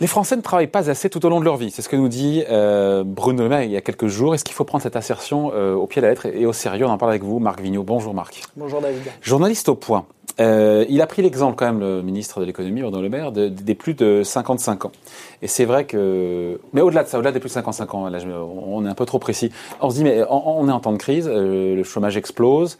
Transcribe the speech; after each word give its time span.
Les 0.00 0.06
Français 0.06 0.34
ne 0.36 0.40
travaillent 0.40 0.66
pas 0.66 0.88
assez 0.88 1.10
tout 1.10 1.24
au 1.26 1.28
long 1.28 1.40
de 1.40 1.44
leur 1.44 1.56
vie. 1.58 1.70
C'est 1.70 1.82
ce 1.82 1.88
que 1.90 1.96
nous 1.96 2.08
dit 2.08 2.42
euh, 2.48 3.02
Bruno 3.04 3.42
Le 3.42 3.48
Maire 3.50 3.62
il 3.64 3.70
y 3.70 3.76
a 3.76 3.82
quelques 3.82 4.06
jours. 4.06 4.34
Est-ce 4.34 4.44
qu'il 4.44 4.54
faut 4.54 4.64
prendre 4.64 4.82
cette 4.82 4.96
assertion 4.96 5.52
euh, 5.54 5.74
au 5.74 5.86
pied 5.86 6.00
de 6.00 6.06
la 6.06 6.12
lettre 6.12 6.26
et 6.26 6.46
au 6.46 6.54
sérieux? 6.54 6.86
On 6.86 6.90
en 6.90 6.96
parle 6.96 7.12
avec 7.12 7.22
vous, 7.22 7.38
Marc 7.38 7.60
Vigneault. 7.60 7.82
Bonjour 7.82 8.14
Marc. 8.14 8.42
Bonjour 8.56 8.80
David. 8.80 9.02
Journaliste 9.20 9.68
au 9.68 9.74
point. 9.74 10.06
Euh, 10.38 10.86
il 10.88 11.02
a 11.02 11.06
pris 11.06 11.20
l'exemple 11.20 11.54
quand 11.56 11.66
même, 11.66 11.80
le 11.80 12.00
ministre 12.00 12.40
de 12.40 12.46
l'économie, 12.46 12.80
Bruno 12.80 13.02
Le 13.02 13.10
Maire, 13.10 13.30
de- 13.30 13.48
des 13.48 13.74
plus 13.74 13.92
de 13.92 14.22
55 14.22 14.86
ans. 14.86 14.92
Et 15.42 15.48
c'est 15.48 15.66
vrai 15.66 15.84
que... 15.84 16.58
Mais 16.72 16.80
au-delà 16.80 17.02
de 17.04 17.08
ça, 17.08 17.18
au-delà 17.18 17.32
des 17.32 17.40
plus 17.40 17.48
de 17.48 17.54
55 17.54 17.94
ans, 17.94 18.08
là, 18.08 18.18
on 18.26 18.86
est 18.86 18.88
un 18.88 18.94
peu 18.94 19.04
trop 19.04 19.18
précis. 19.18 19.50
On 19.82 19.90
se 19.90 19.96
dit, 19.96 20.04
mais 20.04 20.22
on, 20.30 20.60
on 20.60 20.68
est 20.68 20.72
en 20.72 20.80
temps 20.80 20.92
de 20.92 20.98
crise, 20.98 21.28
le 21.28 21.82
chômage 21.82 22.16
explose. 22.16 22.78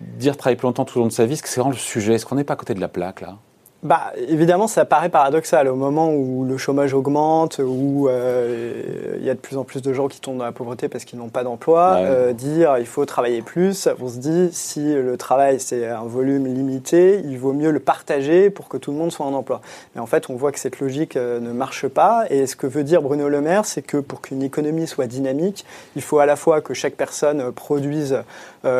Dire 0.00 0.36
travailler 0.36 0.56
plus 0.56 0.66
longtemps 0.66 0.84
tout 0.84 0.98
au 0.98 1.02
long 1.02 1.08
de 1.08 1.12
sa 1.12 1.26
vie, 1.26 1.36
c'est 1.36 1.60
vraiment 1.60 1.70
le 1.70 1.76
sujet. 1.76 2.14
Est-ce 2.14 2.26
qu'on 2.26 2.36
n'est 2.36 2.44
pas 2.44 2.54
à 2.54 2.56
côté 2.56 2.74
de 2.74 2.80
la 2.80 2.88
plaque, 2.88 3.20
là? 3.20 3.38
Bah, 3.82 4.12
évidemment, 4.28 4.68
ça 4.68 4.84
paraît 4.84 5.08
paradoxal 5.08 5.66
au 5.66 5.74
moment 5.74 6.12
où 6.12 6.44
le 6.44 6.58
chômage 6.58 6.92
augmente, 6.92 7.62
où 7.64 8.08
euh, 8.08 9.16
il 9.18 9.24
y 9.24 9.30
a 9.30 9.34
de 9.34 9.38
plus 9.38 9.56
en 9.56 9.64
plus 9.64 9.80
de 9.80 9.94
gens 9.94 10.06
qui 10.06 10.20
tombent 10.20 10.36
dans 10.36 10.44
la 10.44 10.52
pauvreté 10.52 10.90
parce 10.90 11.06
qu'ils 11.06 11.18
n'ont 11.18 11.30
pas 11.30 11.44
d'emploi. 11.44 11.94
Ouais. 11.94 12.04
euh, 12.04 12.32
dire 12.34 12.76
il 12.78 12.86
faut 12.86 13.06
travailler 13.06 13.40
plus, 13.40 13.88
on 13.98 14.08
se 14.08 14.18
dit 14.18 14.50
si 14.52 14.92
le 14.92 15.16
travail 15.16 15.60
c'est 15.60 15.86
un 15.86 16.02
volume 16.02 16.46
limité, 16.46 17.22
il 17.24 17.38
vaut 17.38 17.54
mieux 17.54 17.70
le 17.70 17.80
partager 17.80 18.50
pour 18.50 18.68
que 18.68 18.76
tout 18.76 18.92
le 18.92 18.98
monde 18.98 19.12
soit 19.12 19.24
en 19.24 19.32
emploi. 19.32 19.62
Mais 19.94 20.02
en 20.02 20.06
fait, 20.06 20.28
on 20.28 20.34
voit 20.34 20.52
que 20.52 20.58
cette 20.58 20.78
logique 20.80 21.16
euh, 21.16 21.40
ne 21.40 21.52
marche 21.52 21.88
pas. 21.88 22.24
Et 22.28 22.46
ce 22.46 22.56
que 22.56 22.66
veut 22.66 22.84
dire 22.84 23.00
Bruno 23.00 23.30
Le 23.30 23.40
Maire, 23.40 23.64
c'est 23.64 23.82
que 23.82 23.96
pour 23.96 24.20
qu'une 24.20 24.42
économie 24.42 24.88
soit 24.88 25.06
dynamique, 25.06 25.64
il 25.96 26.02
faut 26.02 26.18
à 26.18 26.26
la 26.26 26.36
fois 26.36 26.60
que 26.60 26.74
chaque 26.74 26.96
personne 26.96 27.50
produise 27.52 28.18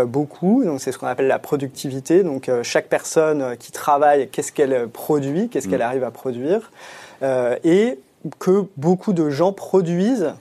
beaucoup, 0.06 0.62
donc 0.62 0.78
c'est 0.82 0.92
ce 0.92 0.98
qu'on 0.98 1.06
appelle 1.06 1.26
la 1.26 1.38
productivité. 1.38 2.22
Donc 2.22 2.50
chaque 2.62 2.88
personne 2.88 3.56
qui 3.58 3.72
travaille, 3.72 4.28
qu'est-ce 4.28 4.52
qu'elle 4.52 4.89
produit, 4.90 5.48
qu'est-ce 5.48 5.66
Mm. 5.66 5.70
qu'elle 5.70 5.82
arrive 5.82 6.04
à 6.04 6.10
produire, 6.10 6.70
euh, 7.22 7.56
et 7.64 7.98
que 8.38 8.64
beaucoup 8.76 9.12
de 9.14 9.30
gens 9.30 9.52
produisent 9.52 10.32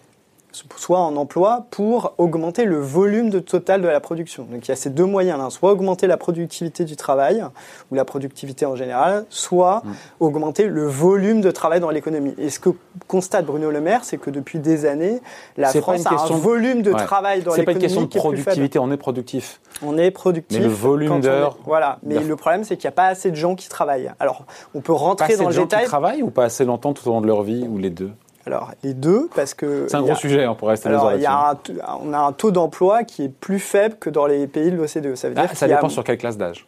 soit 0.76 1.00
en 1.00 1.16
emploi 1.16 1.68
pour 1.70 2.14
augmenter 2.18 2.66
le 2.66 2.80
volume 2.80 3.30
de 3.30 3.40
total 3.40 3.82
de 3.84 3.88
la 3.88 4.00
production. 4.00 4.44
Donc 4.52 4.66
il 4.68 4.70
y 4.70 4.72
a 4.72 4.76
ces 4.76 4.90
deux 4.90 5.06
moyens-là, 5.06 5.52
soit 5.52 5.72
augmenter 5.72 6.08
la 6.08 6.18
productivité 6.18 6.86
du 6.86 6.96
travail, 6.96 7.46
ou 7.92 7.96
la 7.96 8.04
productivité 8.04 8.66
en 8.66 8.76
général, 8.76 9.26
soit 9.30 9.84
Mm. 9.86 9.90
augmenter 10.22 10.68
le 10.68 10.88
volume 10.88 11.42
de 11.42 11.52
travail 11.52 11.80
dans 11.80 11.92
l'économie. 11.92 12.34
Et 12.40 12.50
ce 12.50 12.60
que 12.60 12.72
constate 13.08 13.46
Bruno 13.46 13.70
Le 13.70 13.80
Maire, 13.80 14.04
c'est 14.04 14.18
que 14.18 14.32
depuis 14.32 14.58
des 14.58 14.86
années, 14.88 15.22
la 15.56 15.72
pas 15.72 15.80
France 15.82 16.02
une 16.02 16.08
a 16.08 16.10
question 16.10 16.36
un 16.36 16.40
volume 16.40 16.82
de 16.82 16.92
Ouais. 16.94 17.06
travail 17.06 17.44
dans 17.44 17.52
C'est 17.52 17.64
pas 17.64 17.72
une 17.72 17.78
l'économie 17.78 18.10
question 18.10 18.22
de 18.26 18.28
productivité, 18.40 18.80
on 18.80 18.92
est 18.92 18.98
productif. 18.98 19.62
On 19.84 19.98
est 19.98 20.12
productif. 20.12 20.58
Mais 20.60 20.66
le 20.66 20.72
volume 20.72 21.22
d'heures- 21.22 21.58
Voilà. 21.66 22.00
Mais 22.04 22.20
le 22.20 22.36
problème, 22.36 22.64
c'est 22.64 22.76
qu'il 22.78 22.88
n'y 22.88 22.94
a 22.94 22.96
pas 22.96 23.08
assez 23.08 23.32
de 23.32 23.36
gens 23.36 23.56
qui 23.56 23.70
travaillent. 23.70 24.12
Alors, 24.20 24.46
on 24.76 24.82
peut 24.82 24.94
Pas 24.94 25.00
rentrer 25.00 25.26
assez 25.34 25.38
dans 25.38 25.44
de 25.46 25.50
le 25.50 25.56
gens 25.56 25.62
détail. 25.64 25.82
qui 25.84 25.88
travaillent 25.88 26.24
ou 26.24 26.30
pas 26.30 26.46
assez 26.46 26.66
longtemps 26.66 26.94
tout 26.94 27.08
au 27.08 27.12
long 27.12 27.22
de 27.22 27.28
leur 27.28 27.44
vie, 27.44 27.66
ou 27.70 27.78
les 27.78 27.90
deux? 27.90 28.12
Alors, 28.46 28.72
les 28.84 28.94
deux, 28.94 29.30
parce 29.36 29.54
que. 29.54 29.86
C'est 29.90 29.96
un 29.98 30.02
gros 30.02 30.12
a- 30.14 30.16
sujet, 30.16 30.48
on 30.48 30.56
pourrait 30.56 30.72
rester 30.74 30.90
Alors, 30.90 31.14
il 31.14 31.22
y 31.22 31.26
a 31.26 31.52
un 31.52 31.58
on 32.04 32.14
a 32.14 32.18
un 32.20 32.32
taux 32.32 32.52
d'emploi 32.52 33.04
qui 33.04 33.24
est 33.26 33.30
plus 33.30 33.60
faible 33.60 33.96
que 34.00 34.10
dans 34.10 34.26
les 34.26 34.48
pays 34.48 34.72
de 34.72 34.76
l'OCDE. 34.78 35.16
Ça 35.16 35.30
veut 35.30 35.36
dire 35.36 35.44
Ah, 35.46 35.54
ça 35.54 35.66
qu'il 35.66 35.70
y 35.70 35.74
a- 35.74 35.76
dépend 35.76 35.90
sur 35.90 36.04
quelle 36.04 36.18
classe 36.18 36.38
d'âge. 36.38 36.66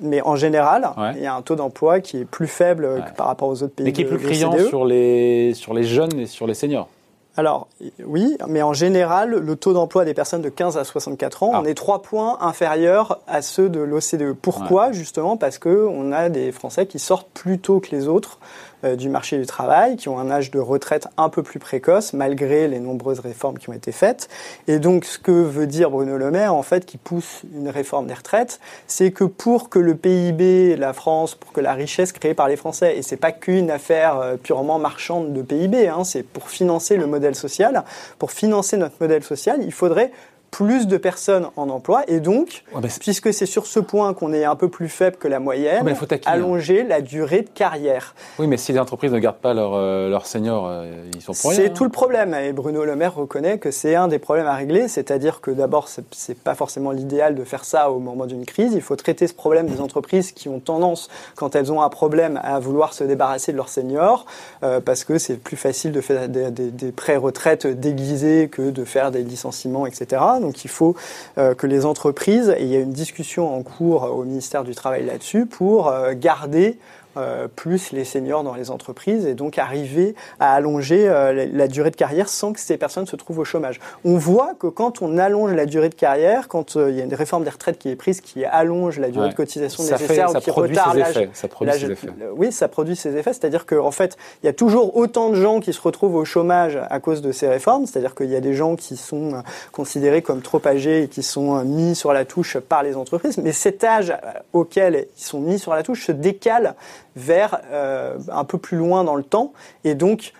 Mais 0.00 0.22
en 0.22 0.36
général, 0.36 0.88
Ouais. 0.96 1.12
il 1.16 1.22
y 1.22 1.26
a 1.26 1.34
un 1.34 1.42
taux 1.42 1.54
d'emploi 1.56 2.00
qui 2.00 2.20
est 2.20 2.24
plus 2.24 2.46
faible 2.46 2.86
Ouais. 2.86 3.00
que 3.10 3.16
par 3.16 3.26
rapport 3.26 3.48
aux 3.48 3.62
autres 3.62 3.74
pays 3.74 3.84
Mais 3.84 3.92
qui 3.92 4.02
est 4.02 4.04
de 4.04 4.08
plus 4.10 4.18
criant 4.18 4.50
l'OCDE. 4.52 4.68
sur 4.68 4.84
les, 4.84 5.52
sur 5.54 5.74
les 5.74 5.84
jeunes 5.84 6.18
et 6.18 6.26
sur 6.26 6.46
les 6.46 6.54
seniors. 6.54 6.88
Alors, 7.36 7.68
oui, 8.04 8.36
mais 8.48 8.62
en 8.62 8.72
général, 8.72 9.30
le 9.30 9.56
taux 9.56 9.72
d'emploi 9.74 10.04
des 10.04 10.14
personnes 10.14 10.40
de 10.42 10.48
15 10.48 10.78
à 10.78 10.84
64 10.84 11.42
ans, 11.42 11.50
Ah. 11.54 11.60
on 11.62 11.66
est 11.66 11.74
trois 11.74 12.00
points 12.02 12.38
inférieur 12.40 13.20
à 13.26 13.42
ceux 13.42 13.68
de 13.68 13.80
l'OCDE. 13.80 14.32
Pourquoi 14.40 14.92
Justement? 14.92 15.36
Parce 15.36 15.58
que 15.58 15.86
on 15.88 16.12
a 16.12 16.28
des 16.30 16.50
Français 16.52 16.86
qui 16.86 16.98
sortent 16.98 17.28
plus 17.34 17.58
tôt 17.58 17.80
que 17.80 17.90
les 17.90 18.08
autres 18.08 18.38
du 18.84 19.08
marché 19.08 19.38
du 19.38 19.46
travail, 19.46 19.96
qui 19.96 20.08
ont 20.08 20.18
un 20.18 20.30
âge 20.30 20.50
de 20.50 20.58
retraite 20.58 21.08
un 21.16 21.28
peu 21.28 21.42
plus 21.42 21.58
précoce, 21.58 22.12
malgré 22.12 22.68
les 22.68 22.78
nombreuses 22.78 23.20
réformes 23.20 23.58
qui 23.58 23.68
ont 23.68 23.72
été 23.72 23.92
faites. 23.92 24.28
Et 24.68 24.78
donc, 24.78 25.04
ce 25.04 25.18
que 25.18 25.30
veut 25.30 25.66
dire 25.66 25.90
Bruno 25.90 26.16
Le 26.16 26.30
Maire, 26.30 26.54
en 26.54 26.62
fait, 26.62 26.86
qui 26.86 26.98
pousse 26.98 27.42
une 27.54 27.68
réforme 27.68 28.06
des 28.06 28.14
retraites, 28.14 28.60
c'est 28.86 29.10
que 29.10 29.24
pour 29.24 29.68
que 29.68 29.78
le 29.78 29.94
PIB, 29.94 30.76
la 30.76 30.92
France, 30.92 31.34
pour 31.34 31.52
que 31.52 31.60
la 31.60 31.74
richesse 31.74 32.12
créée 32.12 32.34
par 32.34 32.48
les 32.48 32.56
Français, 32.56 32.96
et 32.96 33.02
c'est 33.02 33.16
pas 33.16 33.32
qu'une 33.32 33.70
affaire 33.70 34.18
euh, 34.18 34.36
purement 34.36 34.78
marchande 34.78 35.32
de 35.32 35.42
PIB, 35.42 35.88
hein, 35.88 36.04
c'est 36.04 36.22
pour 36.22 36.48
financer 36.48 36.96
le 36.96 37.06
modèle 37.06 37.34
social, 37.34 37.84
pour 38.18 38.30
financer 38.30 38.76
notre 38.76 38.96
modèle 39.00 39.22
social, 39.22 39.60
il 39.62 39.72
faudrait 39.72 40.12
plus 40.56 40.86
de 40.86 40.96
personnes 40.96 41.48
en 41.56 41.68
emploi 41.68 42.02
et 42.08 42.18
donc, 42.20 42.64
Ouais, 42.74 42.80
mais 42.82 42.88
c'est- 42.88 42.98
puisque 43.00 43.32
c'est 43.34 43.44
sur 43.44 43.66
ce 43.66 43.78
point 43.78 44.14
qu'on 44.14 44.32
est 44.32 44.44
un 44.44 44.56
peu 44.56 44.68
plus 44.70 44.88
faible 44.88 45.16
que 45.18 45.28
la 45.28 45.38
moyenne, 45.38 45.78
Ouais, 45.78 45.82
mais 45.84 45.90
il 45.90 45.96
faut 45.96 46.06
hein. 46.10 46.16
allonger 46.24 46.82
la 46.82 47.02
durée 47.02 47.42
de 47.42 47.50
carrière. 47.50 48.14
Oui, 48.38 48.46
mais 48.46 48.56
si 48.56 48.72
les 48.72 48.78
entreprises 48.78 49.12
ne 49.12 49.18
gardent 49.18 49.36
pas 49.36 49.52
leurs 49.52 49.74
euh, 49.74 50.18
seniors, 50.24 50.66
euh, 50.66 51.02
ils 51.14 51.20
sont 51.20 51.32
pour 51.34 51.50
rien. 51.50 51.60
C'est 51.60 51.66
hein. 51.68 51.72
tout 51.74 51.84
le 51.84 51.90
problème. 51.90 52.32
Et 52.32 52.52
Bruno 52.54 52.84
Le 52.86 52.96
Maire 52.96 53.14
reconnaît 53.14 53.58
que 53.58 53.70
c'est 53.70 53.94
un 53.96 54.08
des 54.08 54.18
problèmes 54.18 54.46
à 54.46 54.54
régler. 54.54 54.88
C'est-à-dire 54.88 55.42
que 55.42 55.50
d'abord, 55.50 55.88
c'est- 55.88 56.04
c'est 56.12 56.38
pas 56.38 56.54
forcément 56.54 56.90
l'idéal 56.90 57.34
de 57.34 57.44
faire 57.44 57.64
ça 57.66 57.90
au 57.90 57.98
moment 57.98 58.24
d'une 58.24 58.46
crise. 58.46 58.72
Il 58.72 58.80
faut 58.80 58.96
traiter 58.96 59.26
ce 59.26 59.34
problème 59.34 59.66
des 59.66 59.82
entreprises 59.82 60.32
qui 60.32 60.48
ont 60.48 60.60
tendance, 60.60 61.08
quand 61.34 61.54
elles 61.54 61.70
ont 61.70 61.82
un 61.82 61.90
problème, 61.90 62.40
à 62.42 62.58
vouloir 62.60 62.94
se 62.94 63.04
débarrasser 63.04 63.52
de 63.52 63.58
leurs 63.58 63.68
seniors, 63.68 64.24
euh, 64.62 64.80
parce 64.80 65.04
que 65.04 65.18
c'est 65.18 65.36
plus 65.36 65.56
facile 65.58 65.92
de 65.92 66.00
faire 66.00 66.30
des, 66.30 66.50
des, 66.50 66.70
des 66.70 66.92
pré-retraites 66.92 67.66
déguisées 67.66 68.48
que 68.48 68.70
de 68.70 68.84
faire 68.86 69.10
des 69.10 69.22
licenciements, 69.22 69.86
etc. 69.86 70.22
Donc 70.40 70.45
il 70.52 70.70
faut 70.70 70.96
euh, 71.38 71.54
que 71.54 71.66
les 71.66 71.84
entreprises, 71.84 72.54
et 72.56 72.62
il 72.62 72.68
y 72.68 72.76
a 72.76 72.80
une 72.80 72.92
discussion 72.92 73.54
en 73.54 73.62
cours 73.62 74.04
au 74.04 74.24
ministère 74.24 74.64
du 74.64 74.74
Travail 74.74 75.04
là-dessus, 75.04 75.46
pour 75.46 75.88
euh, 75.88 76.12
garder 76.14 76.78
euh, 77.16 77.48
plus 77.54 77.92
les 77.92 78.04
seniors 78.04 78.42
dans 78.42 78.54
les 78.54 78.70
entreprises 78.70 79.26
et 79.26 79.34
donc 79.34 79.58
arriver 79.58 80.14
à 80.40 80.54
allonger 80.54 81.08
euh, 81.08 81.32
la, 81.32 81.46
la 81.46 81.68
durée 81.68 81.90
de 81.90 81.96
carrière 81.96 82.28
sans 82.28 82.52
que 82.52 82.60
ces 82.60 82.76
personnes 82.76 83.06
se 83.06 83.16
trouvent 83.16 83.38
au 83.38 83.44
chômage. 83.44 83.80
On 84.04 84.16
voit 84.16 84.52
que 84.58 84.66
quand 84.66 85.02
on 85.02 85.18
allonge 85.18 85.52
la 85.52 85.66
durée 85.66 85.88
de 85.88 85.94
carrière, 85.94 86.48
quand 86.48 86.76
euh, 86.76 86.90
il 86.90 86.96
y 86.96 87.00
a 87.00 87.04
une 87.04 87.14
réforme 87.14 87.44
des 87.44 87.50
retraites 87.50 87.78
qui 87.78 87.88
est 87.88 87.96
prise 87.96 88.20
qui 88.20 88.44
allonge 88.44 88.98
la 88.98 89.08
durée 89.08 89.26
Ouais. 89.26 89.30
de 89.32 89.36
cotisation 89.36 89.82
Ça 89.82 89.96
fait- 89.96 90.02
nécessaire 90.04 90.30
ça 90.30 90.38
ou 90.38 90.40
qui 90.42 90.50
retarde 90.50 90.96
l'âge 90.96 91.28
ça 91.32 91.48
produit 91.48 91.72
ses 91.74 91.90
effets. 91.90 92.08
Oui, 92.36 92.52
ça 92.52 92.68
produit 92.68 92.96
ses 92.96 93.16
effets. 93.16 93.32
C'est-à-dire 93.32 93.66
qu'en 93.66 93.90
fait, 93.90 94.16
il 94.42 94.46
y 94.46 94.48
a 94.48 94.52
toujours 94.52 94.96
autant 94.96 95.30
de 95.30 95.34
gens 95.36 95.60
qui 95.60 95.72
se 95.72 95.80
retrouvent 95.80 96.14
au 96.16 96.24
chômage 96.24 96.78
à 96.90 97.00
cause 97.00 97.22
de 97.22 97.32
ces 97.32 97.48
réformes. 97.48 97.86
C'est-à-dire 97.86 98.14
qu'il 98.14 98.30
y 98.30 98.36
a 98.36 98.40
des 98.40 98.54
gens 98.54 98.76
qui 98.76 98.96
sont 98.96 99.34
euh, 99.34 99.38
considérés 99.72 100.22
comme 100.22 100.42
trop 100.42 100.60
âgés 100.66 101.04
et 101.04 101.08
qui 101.08 101.22
sont 101.22 101.64
mis 101.64 101.94
sur 101.94 102.12
la 102.12 102.24
touche 102.24 102.58
par 102.58 102.82
les 102.82 102.96
entreprises. 102.96 103.38
Mais 103.38 103.52
cet 103.52 103.82
âge 103.84 104.12
auquel 104.52 105.06
ils 105.18 105.22
sont 105.24 105.40
mis 105.40 105.58
sur 105.58 105.74
la 105.74 105.82
touche 105.82 106.04
se 106.06 106.12
décale 106.12 106.74
vers 107.16 107.60
euh, 107.70 108.18
un 108.28 108.44
peu 108.44 108.58
plus 108.58 108.76
loin 108.76 109.02
dans 109.02 109.16
le 109.16 109.24
temps. 109.24 109.52
Et 109.84 109.94
donc, 109.94 110.32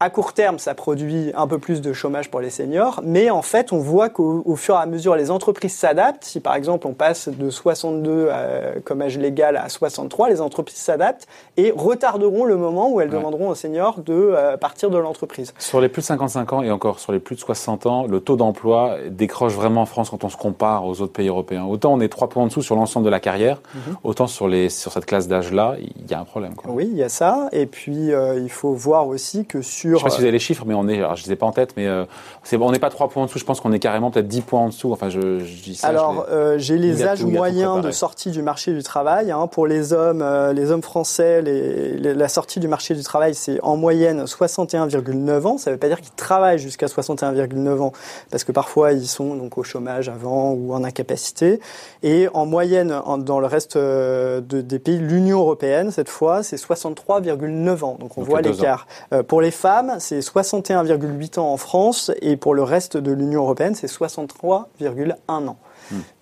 à 0.00 0.08
court 0.10 0.32
terme, 0.32 0.58
ça 0.58 0.74
produit 0.74 1.30
un 1.36 1.46
peu 1.46 1.58
plus 1.58 1.82
de 1.82 1.92
chômage 1.92 2.30
pour 2.30 2.40
les 2.40 2.48
seniors, 2.50 3.00
mais 3.04 3.28
en 3.30 3.42
fait, 3.42 3.70
on 3.72 3.78
voit 3.78 4.08
qu'au 4.08 4.42
au 4.46 4.56
fur 4.56 4.74
et 4.74 4.78
à 4.78 4.86
mesure, 4.86 5.14
les 5.14 5.30
entreprises 5.30 5.74
s'adaptent. 5.74 6.24
Si 6.24 6.40
par 6.40 6.54
exemple, 6.54 6.86
on 6.86 6.94
passe 6.94 7.28
de 7.28 7.50
62 7.50 8.10
euh, 8.30 8.72
comme 8.84 9.02
âge 9.02 9.18
légal 9.18 9.56
à 9.58 9.68
63, 9.68 10.30
les 10.30 10.40
entreprises 10.40 10.78
s'adaptent 10.78 11.26
et 11.58 11.72
retarderont 11.76 12.44
le 12.46 12.56
moment 12.56 12.90
où 12.90 13.00
elles 13.00 13.10
Ouais. 13.10 13.16
demanderont 13.16 13.48
aux 13.50 13.54
seniors 13.54 14.00
de 14.00 14.12
euh, 14.14 14.56
partir 14.56 14.88
de 14.88 14.96
l'entreprise. 14.96 15.52
Sur 15.58 15.80
les 15.82 15.88
plus 15.90 16.00
de 16.00 16.06
55 16.06 16.52
ans 16.54 16.62
et 16.62 16.70
encore 16.70 16.98
sur 16.98 17.12
les 17.12 17.18
plus 17.20 17.34
de 17.36 17.40
60 17.40 17.84
ans, 17.86 18.06
le 18.06 18.20
taux 18.20 18.36
d'emploi 18.36 18.96
décroche 19.10 19.52
vraiment 19.52 19.82
en 19.82 19.86
France 19.86 20.08
quand 20.10 20.24
on 20.24 20.28
se 20.30 20.36
compare 20.38 20.86
aux 20.86 21.00
autres 21.02 21.12
pays 21.12 21.28
européens. 21.28 21.64
Autant 21.66 21.92
on 21.92 22.00
est 22.00 22.08
trois 22.08 22.28
points 22.30 22.44
en 22.44 22.46
dessous 22.46 22.62
sur 22.62 22.74
l'ensemble 22.76 23.04
de 23.04 23.10
la 23.10 23.20
carrière, 23.20 23.60
Mhm. 23.74 23.96
autant 24.04 24.26
sur, 24.26 24.48
les, 24.48 24.68
sur 24.70 24.92
cette 24.92 25.04
classe 25.04 25.28
d'âge-là, 25.28 25.74
il 25.78 26.10
y 26.10 26.14
a 26.14 26.20
un 26.20 26.24
problème. 26.24 26.54
Quoi. 26.54 26.70
Oui, 26.72 26.88
il 26.90 26.96
y 26.96 27.02
a 27.02 27.08
ça. 27.10 27.48
Et 27.52 27.66
puis, 27.66 28.12
euh, 28.12 28.38
il 28.40 28.50
faut 28.50 28.72
voir 28.72 29.06
aussi 29.06 29.44
que 29.44 29.60
sur... 29.60 29.89
Je 29.94 29.98
sais 29.98 30.04
pas 30.04 30.10
si 30.10 30.16
vous 30.18 30.22
avez 30.24 30.32
les 30.32 30.38
chiffres, 30.38 30.64
mais 30.66 30.74
on 30.74 30.88
est, 30.88 30.98
alors 30.98 31.16
je 31.16 31.24
les 31.26 31.32
ai 31.32 31.36
pas 31.36 31.46
en 31.46 31.52
tête, 31.52 31.74
mais 31.76 31.86
euh, 31.86 32.04
c'est, 32.42 32.56
on 32.56 32.70
n'est 32.70 32.78
pas 32.78 32.90
trois 32.90 33.08
points 33.08 33.22
en 33.22 33.26
dessous, 33.26 33.38
je 33.38 33.44
pense 33.44 33.60
qu'on 33.60 33.72
est 33.72 33.78
carrément 33.78 34.10
peut-être 34.10 34.28
10 34.28 34.40
points 34.42 34.60
en 34.60 34.66
dessous. 34.68 34.92
Enfin, 34.92 35.08
je, 35.08 35.20
je 35.40 35.62
dis 35.62 35.74
ça. 35.74 35.88
je 35.88 35.92
Alors, 35.92 36.26
euh, 36.30 36.58
j'ai 36.58 36.76
les 36.78 37.04
âges 37.04 37.24
moyens 37.24 37.80
de 37.82 37.90
sortie 37.90 38.30
du 38.30 38.42
marché 38.42 38.72
du 38.72 38.82
travail. 38.82 39.30
hein. 39.30 39.46
Pour 39.46 39.66
les 39.66 39.92
hommes, 39.92 40.22
euh, 40.22 40.52
les 40.52 40.70
hommes 40.70 40.82
français, 40.82 41.42
les- 41.42 41.96
les- 41.96 42.14
la 42.14 42.28
sortie 42.28 42.60
du 42.60 42.68
marché 42.68 42.94
du 42.94 43.02
travail, 43.02 43.34
c'est 43.34 43.60
en 43.62 43.76
moyenne 43.76 44.26
61,9 44.26 45.46
ans. 45.46 45.58
Ça 45.58 45.70
ne 45.70 45.74
veut 45.74 45.78
pas 45.80 45.88
dire 45.88 46.00
qu'ils 46.00 46.12
travaillent 46.14 46.58
jusqu'à 46.58 46.86
61,9 46.88 47.80
ans, 47.80 47.92
parce 48.30 48.44
que 48.44 48.52
parfois 48.52 48.92
ils 48.92 49.06
sont 49.06 49.34
donc 49.34 49.58
au 49.58 49.62
chômage 49.62 50.08
avant 50.08 50.50
ou 50.52 50.72
en 50.74 50.84
incapacité. 50.84 51.60
Et 52.02 52.28
en 52.34 52.46
moyenne, 52.46 52.92
en- 53.04 53.18
dans 53.18 53.40
le 53.40 53.46
reste 53.46 53.76
de- 53.76 54.40
des 54.60 54.78
pays 54.78 54.98
de 54.98 55.04
l'Union 55.04 55.38
européenne, 55.40 55.90
cette 55.90 56.08
fois, 56.08 56.42
c'est 56.42 56.56
63,9 56.56 57.84
ans. 57.84 57.96
Donc 57.98 58.16
on 58.16 58.20
Donc, 58.22 58.30
voit 58.30 58.40
l'écart. 58.42 58.86
Pour 59.28 59.40
les 59.40 59.50
femmes, 59.50 59.79
c'est 59.98 60.20
61,8 60.20 61.38
ans 61.38 61.52
en 61.52 61.56
France, 61.56 62.10
et 62.22 62.36
pour 62.36 62.54
le 62.54 62.62
reste 62.62 62.96
de 62.96 63.12
l'Union 63.12 63.42
européenne, 63.42 63.74
c'est 63.74 63.86
63,1 63.86 65.14
ans. 65.28 65.56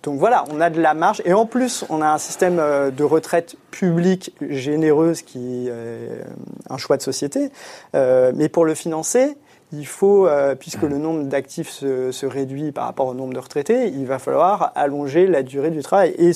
Donc 0.03 0.17
voilà, 0.17 0.45
on 0.51 0.61
a 0.61 0.69
de 0.69 0.81
la 0.81 0.93
marge. 0.95 1.21
Et 1.25 1.33
en 1.33 1.45
plus, 1.45 1.85
on 1.89 2.01
a 2.01 2.07
un 2.07 2.17
système 2.17 2.57
euh, 2.59 2.89
de 2.89 3.03
retraite 3.03 3.55
publique 3.69 4.33
généreuse 4.41 5.21
qui 5.21 5.67
est 5.67 5.69
euh, 5.69 6.23
un 6.69 6.77
choix 6.77 6.97
de 6.97 7.03
société. 7.03 7.51
Euh, 7.95 8.31
mais 8.35 8.49
pour 8.49 8.65
le 8.65 8.73
financer, 8.73 9.37
il 9.71 9.85
faut, 9.85 10.27
euh, 10.27 10.55
puisque 10.55 10.81
le 10.81 10.97
nombre 10.97 11.23
d'actifs 11.25 11.69
se, 11.69 12.11
se 12.11 12.25
réduit 12.25 12.71
par 12.71 12.85
rapport 12.85 13.07
au 13.07 13.13
nombre 13.13 13.33
de 13.33 13.39
retraités, 13.39 13.87
il 13.87 14.05
va 14.05 14.17
falloir 14.17 14.71
allonger 14.75 15.27
la 15.27 15.43
durée 15.43 15.69
du 15.69 15.83
travail. 15.83 16.15
Et 16.17 16.31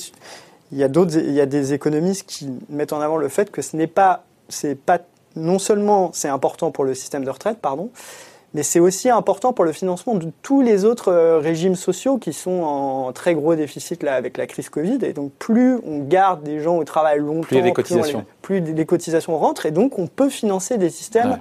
il 0.71 0.77
y 0.77 0.83
a 0.83 0.87
d'autres, 0.87 1.17
il 1.17 1.33
y 1.33 1.41
a 1.41 1.45
des 1.45 1.73
économistes 1.73 2.25
qui 2.27 2.49
mettent 2.69 2.93
en 2.93 3.01
avant 3.01 3.17
le 3.17 3.29
fait 3.29 3.51
que 3.51 3.61
ce 3.61 3.75
n'est 3.75 3.87
pas, 3.87 4.23
c'est 4.49 4.75
pas 4.75 4.99
non 5.35 5.59
seulement 5.59 6.11
c'est 6.13 6.29
important 6.29 6.71
pour 6.71 6.83
le 6.83 6.93
système 6.93 7.23
de 7.23 7.29
retraite, 7.29 7.57
pardon, 7.59 7.89
mais 8.53 8.61
c'est 8.61 8.79
aussi 8.79 9.09
important 9.09 9.51
pour 9.51 9.65
le 9.65 9.71
financement 9.71 10.13
de 10.13 10.31
tous 10.43 10.61
les 10.61 10.85
autres 10.85 11.11
euh, 11.11 11.39
régimes 11.39 11.75
sociaux 11.75 12.17
qui 12.17 12.33
sont 12.33 12.61
en 12.61 13.11
très 13.11 13.33
gros 13.33 13.55
déficit 13.55 14.03
là 14.03 14.13
avec 14.13 14.37
la 14.37 14.45
crise 14.45 14.69
Covid. 14.69 14.99
Et 15.01 15.13
donc 15.13 15.31
plus 15.39 15.79
on 15.85 15.99
garde 15.99 16.43
des 16.43 16.59
gens 16.59 16.77
au 16.77 16.83
travail 16.83 17.19
longtemps, 17.19 17.47
plus, 17.47 17.61
des 17.61 17.73
cotisations. 17.73 18.25
plus, 18.41 18.61
des 18.61 18.85
cotisations 18.85 19.37
rentrent, 19.37 19.65
et 19.65 19.71
donc 19.71 19.97
on 19.97 20.07
peut 20.07 20.29
financer 20.29 20.77
des 20.77 20.89
systèmes 20.89 21.39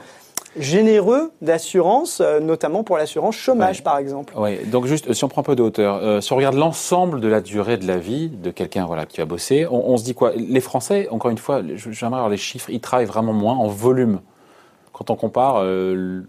généreux 0.56 1.32
d'assurance, 1.40 2.20
euh, 2.20 2.40
notamment 2.40 2.84
pour 2.84 2.96
l'assurance 2.96 3.36
chômage, 3.36 3.82
par 3.82 3.98
exemple. 3.98 4.34
Oui, 4.36 4.64
donc 4.66 4.86
juste, 4.86 5.12
si 5.12 5.24
on 5.24 5.28
prend 5.28 5.40
un 5.40 5.44
peu 5.44 5.56
de 5.56 5.62
hauteur, 5.62 5.96
euh, 6.02 6.20
si 6.20 6.32
on 6.32 6.36
regarde 6.36 6.56
l'ensemble 6.56 7.20
de 7.20 7.28
la 7.28 7.40
durée 7.40 7.76
de 7.76 7.86
la 7.86 7.98
vie 7.98 8.28
de 8.28 8.50
quelqu'un 8.50 8.84
voilà, 8.84 9.06
qui 9.06 9.18
va 9.18 9.24
bosser, 9.24 9.66
on, 9.70 9.96
se 9.96 10.04
dit 10.04 10.14
quoi? 10.14 10.32
Les 10.36 10.60
Français, 10.60 11.08
encore 11.10 11.30
une 11.30 11.38
fois, 11.38 11.62
j'aimerais 11.74 12.16
avoir 12.16 12.28
les 12.28 12.36
chiffres, 12.36 12.70
ils 12.70 12.80
travaillent 12.80 13.06
vraiment 13.06 13.32
moins 13.32 13.54
en 13.54 13.68
volume. 13.68 14.20
Quand 14.92 15.10
on 15.10 15.16
compare 15.16 15.56
euh, 15.58 16.22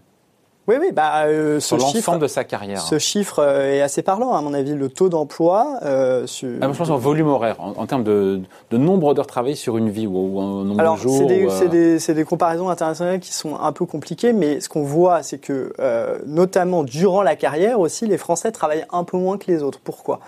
oui, 0.66 0.76
oui, 0.80 0.92
bah, 0.94 1.26
euh, 1.26 1.60
ce 1.60 1.76
l'ensemble 1.76 2.20
de 2.20 2.28
sa 2.28 2.46
carrière. 2.46 2.80
Ce 2.80 2.98
chiffre 2.98 3.40
euh, 3.40 3.74
est 3.74 3.82
assez 3.82 4.02
parlant, 4.02 4.34
à 4.34 4.42
mon 4.42 4.54
avis. 4.54 4.74
Le 4.74 4.88
taux 4.88 5.10
d'emploi. 5.10 5.80
Euh, 5.84 6.26
sur... 6.26 6.48
ah, 6.62 6.70
je 6.72 6.78
pense 6.78 6.90
en 6.90 6.98
volume 6.98 7.28
horaire, 7.28 7.58
en, 7.60 7.86
termes 7.86 8.06
de, 8.06 8.40
de 8.72 8.78
nombre 8.78 9.14
d'heures 9.14 9.28
travaillées 9.28 9.56
sur 9.56 9.78
une 9.78 9.90
vie 9.90 10.08
ou, 10.08 10.40
un 10.40 10.64
nombre 10.64 10.80
Alors, 10.80 10.96
de 10.96 11.02
jours. 11.02 11.18
C'est 11.18 11.26
des, 11.26 11.46
euh, 11.46 11.98
des, 12.08 12.14
des, 12.14 12.24
comparaisons 12.24 12.70
internationales 12.70 13.20
qui 13.20 13.34
sont 13.34 13.60
un 13.60 13.74
peu 13.74 13.86
compliquées, 13.86 14.32
mais 14.32 14.62
ce 14.62 14.70
qu'on 14.70 14.84
voit, 14.84 15.22
c'est 15.22 15.38
que, 15.38 15.74
euh, 15.80 16.20
notamment 16.26 16.84
durant 16.84 17.24
la 17.24 17.36
carrière 17.36 17.82
aussi, 17.82 18.08
les 18.08 18.18
Français 18.18 18.54
travaillent 18.54 18.86
un 18.92 19.04
peu 19.04 19.18
moins 19.18 19.38
que 19.38 19.52
les 19.52 19.64
autres. 19.64 19.80
Pourquoi? 19.84 20.22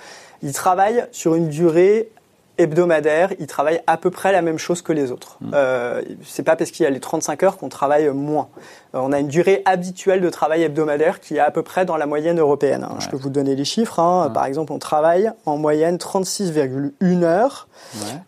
Ils 0.43 0.51
travaillent 0.51 1.05
sur 1.13 1.35
une 1.35 1.47
durée 1.47 2.09
hebdomadaire, 2.57 3.33
ils 3.39 3.47
travaillent 3.47 3.81
à 3.87 3.97
peu 3.97 4.11
près 4.11 4.31
la 4.31 4.41
même 4.41 4.57
chose 4.57 4.81
que 4.81 4.93
les 4.93 5.11
autres. 5.11 5.37
Mmh. 5.41 5.51
Euh, 5.53 6.01
c'est 6.23 6.43
pas 6.43 6.55
parce 6.55 6.71
qu'il 6.71 6.83
y 6.83 6.87
a 6.87 6.89
les 6.89 6.99
35 6.99 7.43
heures 7.43 7.57
qu'on 7.57 7.69
travaille 7.69 8.09
moins. 8.09 8.47
Euh, 8.93 8.99
on 9.01 9.11
a 9.11 9.19
une 9.19 9.27
durée 9.27 9.61
habituelle 9.65 10.21
de 10.21 10.29
travail 10.29 10.63
hebdomadaire 10.63 11.19
qui 11.19 11.35
est 11.35 11.39
à 11.39 11.51
peu 11.51 11.63
près 11.63 11.85
dans 11.85 11.97
la 11.97 12.05
moyenne 12.05 12.39
européenne. 12.39 12.83
Hein. 12.83 12.95
Je 12.99 13.09
peux 13.09 13.17
vous 13.17 13.29
donner 13.29 13.55
les 13.55 13.65
chiffres. 13.65 13.99
Hein. 13.99 14.31
Par 14.33 14.45
exemple, 14.45 14.71
on 14.73 14.79
travaille 14.79 15.31
en 15.45 15.57
moyenne 15.57 15.97
36,1 15.97 17.23
heures, 17.23 17.67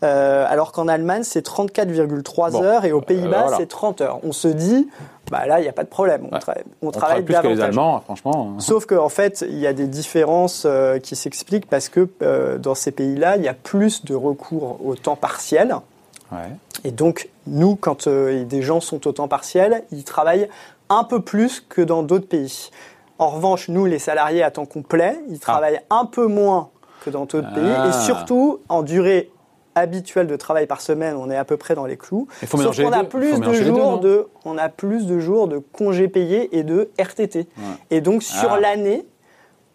euh, 0.04 0.46
alors 0.48 0.72
qu'en 0.72 0.88
Allemagne 0.88 1.24
c'est 1.24 1.46
34,3 1.46 2.62
heures 2.62 2.86
et 2.86 2.92
aux 2.92 3.02
Pays-Bas 3.02 3.48
c'est 3.58 3.68
30 3.68 4.02
heures. 4.02 4.20
On 4.24 4.32
se 4.32 4.48
dit, 4.48 4.88
bah 5.30 5.46
là, 5.46 5.60
il 5.60 5.64
n'y 5.64 5.70
a 5.70 5.74
pas 5.74 5.84
de 5.84 5.90
problème. 5.90 6.28
On, 6.32 6.40
travaille, 6.40 6.64
on, 6.82 6.92
travaille 6.92 7.22
plus 7.24 7.36
que 7.36 7.48
les 7.48 7.62
Allemands, 7.62 8.00
franchement. 8.02 8.60
Sauf 8.60 8.86
qu'en 8.86 9.10
fait, 9.10 9.46
il 9.48 9.58
y 9.58 9.68
a 9.68 9.74
des 9.74 9.88
différences 9.88 10.64
euh, 10.66 11.00
qui 11.00 11.16
s'expliquent 11.16 11.68
parce 11.68 11.90
que 11.90 12.08
euh, 12.22 12.58
dans 12.58 12.76
ces 12.76 12.92
pays-là, 12.92 13.36
il 13.38 13.44
y 13.44 13.48
a 13.48 13.54
plus 13.54 14.06
de 14.06 14.16
recours 14.16 14.80
au 14.86 14.96
temps 14.96 15.16
partiel. 15.16 15.76
Ouais. 16.32 16.38
Et 16.84 16.92
donc, 16.92 17.30
nous, 17.46 17.76
quand 17.76 18.08
euh, 18.08 18.46
des 18.46 18.62
gens 18.62 18.80
sont 18.80 19.08
au 19.08 19.12
temps 19.12 19.28
partiel, 19.28 19.84
ils 19.92 20.04
travaillent 20.04 20.50
un 20.90 21.04
peu 21.04 21.22
plus 21.22 21.62
que 21.62 21.82
dans 21.82 22.04
d'autres 22.04 22.28
pays. 22.28 22.70
En 23.20 23.30
revanche, 23.30 23.68
nous, 23.68 23.86
les 23.86 24.00
salariés 24.00 24.44
à 24.44 24.52
temps 24.52 24.66
complet, 24.66 25.20
ils 25.30 25.40
ah. 25.42 25.46
travaillent 25.46 25.82
un 25.90 26.06
peu 26.06 26.28
moins 26.28 26.70
que 27.04 27.10
dans 27.10 27.26
d'autres 27.26 27.54
pays 27.54 27.68
et 27.68 27.76
ah. 27.76 27.92
surtout 27.92 28.60
en 28.70 28.84
durée 28.84 29.32
habituel 29.78 30.28
de 30.28 30.36
travail 30.36 30.68
par 30.68 30.82
semaine, 30.82 31.16
on 31.16 31.30
est 31.30 31.36
à 31.36 31.46
peu 31.46 31.58
près 31.58 31.76
dans 31.76 31.86
les 31.86 31.98
clous. 31.98 32.28
Il 32.42 32.48
faut 32.48 32.58
Sauf 32.58 32.78
qu'on 32.78 32.92
a 32.92 33.04
plus 33.04 33.40
de 33.40 33.54
jours 33.54 34.00
de, 34.00 34.28
on 34.46 34.58
a 34.58 34.70
plus 34.70 35.06
de 35.06 35.20
jours 35.20 35.48
de 35.48 35.58
congés 35.58 36.08
payés 36.08 36.56
et 36.58 36.64
de 36.64 36.90
RTT. 37.00 37.48
Et 37.92 38.02
donc 38.02 38.24
sur 38.24 38.54
ah. 38.54 38.60
l'année, 38.60 39.06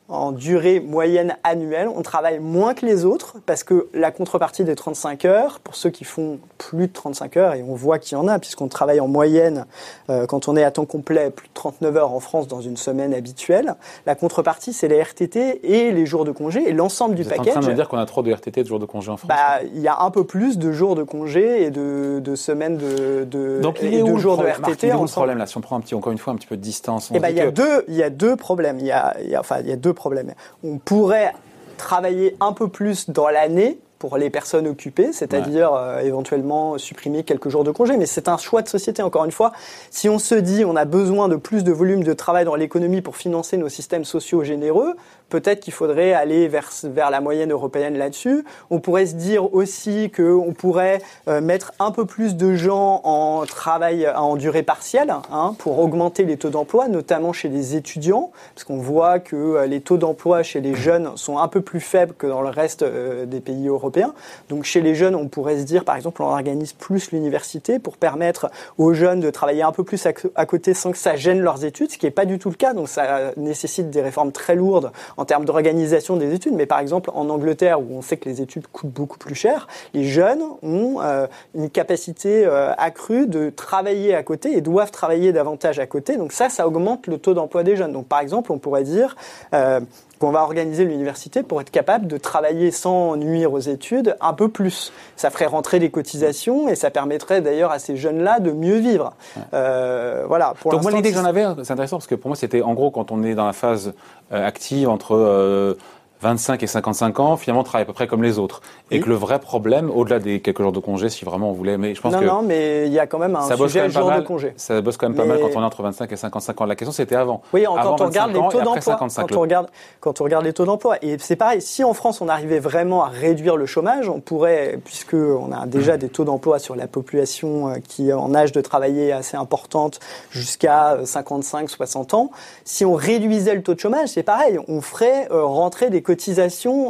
en 0.09 0.33
durée 0.33 0.81
moyenne 0.81 1.37
annuelle. 1.45 1.89
On 1.89 2.03
travaille 2.03 2.39
moins 2.39 2.75
que 2.75 2.85
les 2.85 3.05
autres 3.05 3.37
parce 3.47 3.65
que 3.65 3.89
la 3.95 4.11
contrepartie 4.11 4.65
des 4.65 4.75
35 4.75 5.25
heures, 5.25 5.61
pour 5.61 5.75
ceux 5.75 5.91
qui 5.91 6.05
font 6.05 6.39
plus 6.59 6.89
de 6.89 6.93
35 6.93 7.37
heures, 7.37 7.55
et 7.55 7.63
on 7.63 7.75
voit 7.75 7.99
qu'il 7.99 8.19
y 8.19 8.21
en 8.21 8.29
a, 8.29 8.39
puisqu'on 8.39 8.69
travaille 8.69 9.01
en 9.01 9.09
moyenne, 9.09 9.67
euh, 10.11 10.27
quand 10.27 10.49
on 10.49 10.57
est 10.57 10.65
à 10.65 10.71
temps 10.71 10.85
complet, 10.85 11.31
plus 11.31 11.49
de 11.49 11.55
39 11.55 11.97
heures 11.97 12.13
en 12.13 12.21
France 12.21 12.49
dans 12.49 12.61
une 12.61 12.77
semaine 12.77 13.15
habituelle, 13.15 13.75
la 14.07 14.15
contrepartie, 14.15 14.73
c'est 14.73 14.89
les 14.89 15.01
RTT 15.01 15.61
et 15.63 15.93
les 15.93 16.07
jours 16.07 16.25
de 16.25 16.33
congé 16.33 16.69
et 16.69 16.73
l'ensemble 16.73 17.15
du 17.15 17.25
paquet. 17.25 17.51
en 17.51 17.61
train 17.61 17.71
de 17.71 17.73
dire 17.73 17.89
qu'on 17.89 17.99
a 17.99 18.07
trop 18.07 18.23
de 18.23 18.33
RTT 18.33 18.61
et 18.61 18.63
de 18.65 18.69
jours 18.69 18.79
de 18.79 18.87
congé 18.87 19.11
en 19.11 19.17
France 19.17 19.29
bah, 19.29 19.61
Il 19.75 19.81
y 19.81 19.89
a 19.89 20.01
un 20.01 20.11
peu 20.11 20.25
plus 20.25 20.59
de 20.59 20.73
jours 20.73 20.95
de 20.95 21.03
congé 21.03 21.63
et 21.63 21.71
de, 21.71 22.21
de 22.23 22.35
semaines 22.35 22.77
de, 22.77 23.25
de, 23.25 23.61
Donc, 23.63 23.79
il 23.83 23.95
et 23.95 24.03
de 24.03 24.17
jours 24.17 24.37
de 24.37 24.45
RTT. 24.45 24.89
Il 24.89 25.07
problème 25.07 25.39
là 25.39 25.47
Si 25.47 25.57
on 25.57 25.61
prend 25.61 25.77
un 25.77 25.81
petit, 25.81 25.95
encore 25.95 26.13
une 26.13 26.19
fois 26.19 26.33
un 26.33 26.37
petit 26.37 26.47
peu 26.47 26.57
de 26.57 26.63
distance. 26.63 27.11
Eh 27.15 27.21
ben, 27.21 27.29
il, 27.29 27.37
y 27.37 27.41
a 27.41 27.51
deux, 27.51 27.85
il 27.89 27.95
y 27.95 28.03
a 28.03 28.11
deux 28.11 28.37
problèmes. 28.37 28.79
Il 28.79 28.87
y 28.87 28.93
a, 28.93 29.17
il 29.23 29.31
y 29.31 29.35
a, 29.35 29.41
enfin, 29.41 29.57
il 29.61 29.69
y 29.69 29.73
a 29.73 29.77
deux 29.77 29.92
problème. 29.94 30.35
On 30.65 30.79
pourrait 30.79 31.33
travailler 31.77 32.37
un 32.41 32.53
peu 32.53 32.69
plus 32.69 33.11
dans 33.11 33.29
l'année 33.29 33.79
pour 34.03 34.17
les 34.17 34.31
personnes 34.31 34.67
occupées, 34.67 35.12
c'est-à-dire 35.12 35.73
euh, 35.75 36.00
éventuellement 36.00 36.77
supprimer 36.77 37.23
quelques 37.23 37.49
jours 37.49 37.62
de 37.62 37.71
congé. 37.71 37.97
Mais 37.97 38.06
c'est 38.06 38.27
un 38.27 38.37
choix 38.37 38.61
de 38.61 38.69
société, 38.69 39.00
encore 39.00 39.25
une 39.25 39.31
fois. 39.31 39.53
Si 39.91 40.09
on 40.09 40.19
se 40.19 40.35
dit 40.35 40.65
on 40.65 40.75
a 40.75 40.85
besoin 40.85 41.29
de 41.29 41.37
plus 41.37 41.62
de 41.62 41.71
volume 41.71 42.03
de 42.03 42.12
travail 42.12 42.44
dans 42.44 42.56
l'économie 42.56 43.00
pour 43.00 43.17
financer 43.17 43.56
nos 43.59 43.69
systèmes 43.69 44.05
sociaux 44.05 44.43
généreux, 44.43 44.97
peut-être 45.32 45.61
qu'il 45.61 45.73
faudrait 45.73 46.12
aller 46.12 46.46
vers, 46.46 46.69
vers 46.84 47.11
la 47.11 47.23
moyenne 47.23 47.52
européenne 47.52 47.96
là-dessus. 47.96 48.44
On 48.69 48.81
pourrait 48.81 49.06
se 49.06 49.14
dire 49.14 49.55
aussi 49.55 50.11
qu'on 50.11 50.52
pourrait 50.52 51.00
euh, 51.26 51.40
mettre 51.40 51.73
un 51.79 51.90
peu 51.90 52.05
plus 52.05 52.37
de 52.37 52.55
gens 52.55 53.00
en 53.05 53.46
travail 53.46 54.06
en 54.14 54.37
durée 54.37 54.62
partielle 54.62 55.14
hein, 55.32 55.55
pour 55.58 55.79
augmenter 55.79 56.25
les 56.25 56.37
taux 56.37 56.50
d'emploi, 56.50 56.87
notamment 56.88 57.32
chez 57.32 57.49
les 57.49 57.76
étudiants, 57.76 58.31
parce 58.55 58.64
qu'on 58.64 58.76
voit 58.76 59.20
que 59.20 59.34
euh, 59.34 59.67
les 59.67 59.81
taux 59.81 59.96
d'emploi 59.96 60.43
chez 60.43 60.61
les 60.61 60.75
jeunes 60.75 61.17
sont 61.17 61.38
un 61.38 61.49
peu 61.49 61.62
plus 61.62 61.81
faibles 61.81 62.12
que 62.12 62.26
dans 62.26 62.43
le 62.43 62.50
reste 62.50 62.84
des 62.84 63.40
pays 63.40 63.69
européens. 63.69 64.12
Donc 64.50 64.64
chez 64.64 64.82
les 64.82 64.94
jeunes, 64.94 65.14
on 65.14 65.29
pourrait 65.29 65.58
se 65.58 65.64
dire, 65.64 65.87
par 65.87 65.96
exemple, 65.96 66.23
on 66.23 66.26
organise 66.26 66.75
plus 66.75 67.11
l'université 67.11 67.79
pour 67.79 67.96
permettre 67.96 68.50
aux 68.76 68.93
jeunes 68.93 69.20
de 69.20 69.31
travailler 69.31 69.62
un 69.62 69.73
peu 69.73 69.82
plus 69.82 70.06
à 70.06 70.46
côté 70.46 70.75
sans 70.75 70.93
que 70.93 70.99
ça 70.99 71.17
gêne 71.17 71.40
leurs 71.40 71.64
études, 71.64 71.90
ce 71.90 71.96
qui 71.96 72.05
n'est 72.05 72.11
pas 72.11 72.26
du 72.26 72.38
tout 72.38 72.50
le 72.50 72.56
cas. 72.56 72.75
Donc 72.75 72.90
ça 72.90 73.32
nécessite 73.38 73.88
des 73.88 74.02
réformes 74.02 74.32
très 74.32 74.55
lourdes 74.55 74.93
termes 75.25 75.45
d'organisation 75.45 76.17
des 76.17 76.35
études. 76.35 76.55
Mais 76.55 76.67
par 76.67 76.79
exemple, 76.79 77.11
en 77.15 77.29
Angleterre, 77.29 77.81
où 77.81 77.87
on 77.91 78.03
sait 78.03 78.17
que 78.17 78.29
les 78.29 78.41
études 78.41 78.67
coûtent 78.67 78.91
beaucoup 78.91 79.19
plus 79.19 79.35
cher, 79.35 79.69
les 79.95 80.05
jeunes 80.05 80.43
ont 80.63 81.01
euh, 81.01 81.27
une 81.55 81.71
capacité 81.71 82.45
euh, 82.45 82.73
accrue 82.79 83.27
de 83.27 83.51
travailler 83.51 84.15
à 84.15 84.23
côté 84.23 84.57
et 84.57 84.61
doivent 84.61 84.91
travailler 84.91 85.33
davantage 85.33 85.79
à 85.79 85.87
côté. 85.87 86.17
Donc 86.17 86.33
ça, 86.33 86.49
ça 86.49 86.67
augmente 86.67 87.07
le 87.07 87.19
taux 87.19 87.35
d'emploi 87.35 87.63
des 87.63 87.77
jeunes. 87.77 87.93
Donc 87.93 88.07
par 88.07 88.21
exemple, 88.21 88.53
on 88.53 88.59
pourrait 88.59 88.85
dire 88.85 89.17
euh, 89.55 89.81
qu'on 90.23 90.31
va 90.31 90.45
organiser 90.45 90.85
l'université 90.85 91.43
pour 91.43 91.61
être 91.61 91.73
capable 91.73 92.07
de 92.07 92.17
travailler 92.17 92.71
sans 92.71 93.17
nuire 93.17 93.53
aux 93.53 93.59
études 93.59 94.17
un 94.21 94.35
peu 94.35 94.49
plus. 94.49 94.93
Ça 95.17 95.31
ferait 95.31 95.46
rentrer 95.46 95.81
les 95.81 95.91
cotisations 95.91 96.69
et 96.69 96.77
ça 96.77 96.93
permettrait 96.93 97.41
d'ailleurs 97.41 97.73
à 97.73 97.81
ces 97.81 97.96
jeunes-là 97.96 98.39
de 98.39 98.53
mieux 98.53 98.79
vivre. 98.79 99.15
Euh, 99.53 100.23
voilà. 100.29 100.55
Pour 100.61 100.70
Donc 100.70 100.82
moi 100.82 100.93
l'idée 100.93 101.11
que 101.11 101.17
j'en 101.17 101.25
avais, 101.25 101.44
c'est 101.65 101.73
intéressant 101.73 101.96
parce 101.96 102.06
que 102.06 102.15
pour 102.15 102.29
moi 102.29 102.37
c'était 102.37 102.63
en 102.63 102.73
gros 102.75 102.93
quand 102.93 103.11
on 103.11 103.25
est 103.25 103.35
dans 103.35 103.46
la 103.46 103.53
phase 103.53 103.94
euh, 104.31 104.46
active 104.46 104.89
entre 104.89 105.17
euh, 105.17 105.75
25 106.22 106.62
et 106.62 106.67
55 106.67 107.20
ans, 107.20 107.36
finalement, 107.36 107.64
travaillent 107.64 107.82
à 107.82 107.86
peu 107.86 107.93
près 107.93 108.06
comme 108.06 108.22
les 108.22 108.38
autres. 108.38 108.62
Et 108.91 109.00
que 109.00 109.08
le 109.08 109.17
vrai 109.17 109.41
problème, 109.41 109.91
au-delà 109.91 110.20
des 110.20 110.41
quelques 110.41 110.62
jours 110.62 110.72
de 110.72 110.79
congé, 110.79 111.08
si 111.08 111.24
vraiment 111.24 111.50
on 111.50 111.52
voulait, 111.52 111.76
mais 111.79 111.94
je 111.94 112.00
pense 112.00 112.12
non, 112.12 112.20
que... 112.20 112.24
Non, 112.24 112.43
mais 112.43 112.86
il 112.86 112.93
y 112.93 113.00
a 113.00 113.06
quand 113.06 113.19
même 113.19 113.34
un 113.34 113.43
ça 113.43 113.56
sujet 113.56 113.91
jour 113.91 114.10
de 114.10 114.20
congé. 114.20 114.52
Ça 114.56 114.81
bosse 114.81 114.96
quand 114.96 115.08
même 115.08 115.17
pas 115.17 115.24
mal 115.24 115.41
quand 115.41 115.50
on 115.56 115.62
est 115.62 115.64
entre 115.64 115.82
25 115.82 116.10
et 116.12 116.17
55 116.17 116.60
ans. 116.60 116.64
La 116.67 116.76
question, 116.76 116.93
c'était 116.93 117.17
avant. 117.17 117.43
Oui, 117.52 117.64
quand 117.64 118.00
on 118.00 118.06
regarde 118.06 118.32
les 118.32 118.38
taux 118.38 118.62
d'emploi. 118.62 118.96
Quand, 118.96 119.32
on 119.36 119.41
regarde, 119.41 119.69
quand 120.00 120.20
on 120.20 120.24
regarde 120.24 120.44
les 120.44 120.52
taux 120.52 120.64
d'emploi. 120.64 120.96
Et 121.02 121.17
c'est 121.19 121.36
pareil, 121.36 121.60
si 121.60 121.82
en 121.82 121.93
France, 121.93 122.20
on 122.20 122.29
arrivait 122.29 122.60
vraiment 122.60 123.05
à 123.05 123.08
réduire 123.08 123.56
le 123.56 123.67
chômage, 123.67 124.08
on 124.08 124.20
pourrait, 124.20 124.79
puisque 124.84 125.14
on 125.14 125.50
a 125.52 125.67
déjà 125.67 125.96
des 125.96 126.08
taux 126.08 126.24
d'emploi 126.24 126.58
sur 126.58 126.76
la 126.76 126.86
population 126.86 127.69
euh, 127.69 127.74
qui 127.82 128.10
est 128.10 128.12
en 128.12 128.34
âge 128.34 128.52
de 128.52 128.60
travailler 128.60 129.12
assez 129.12 129.36
importante 129.36 129.98
jusqu'à 130.31 130.98
55, 131.05 131.69
60 131.69 132.14
ans, 132.14 132.31
si 132.64 132.84
on 132.84 132.94
réduisait 132.94 133.55
le 133.55 133.62
taux 133.62 133.74
de 133.74 133.81
chômage, 133.81 134.10
c'est 134.10 134.22
pareil, 134.22 134.58
on 134.69 134.81
ferait 134.81 135.29
euh, 135.31 135.44
rentrer 135.44 135.91
des 135.91 136.02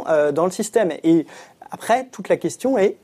euh, 0.07 0.31
dans 0.31 0.45
le 0.45 0.51
système. 0.51 0.91
Et 1.03 1.25
après, 1.71 2.07
toute 2.11 2.29
la 2.29 2.37
question 2.37 2.77
est 2.77 2.97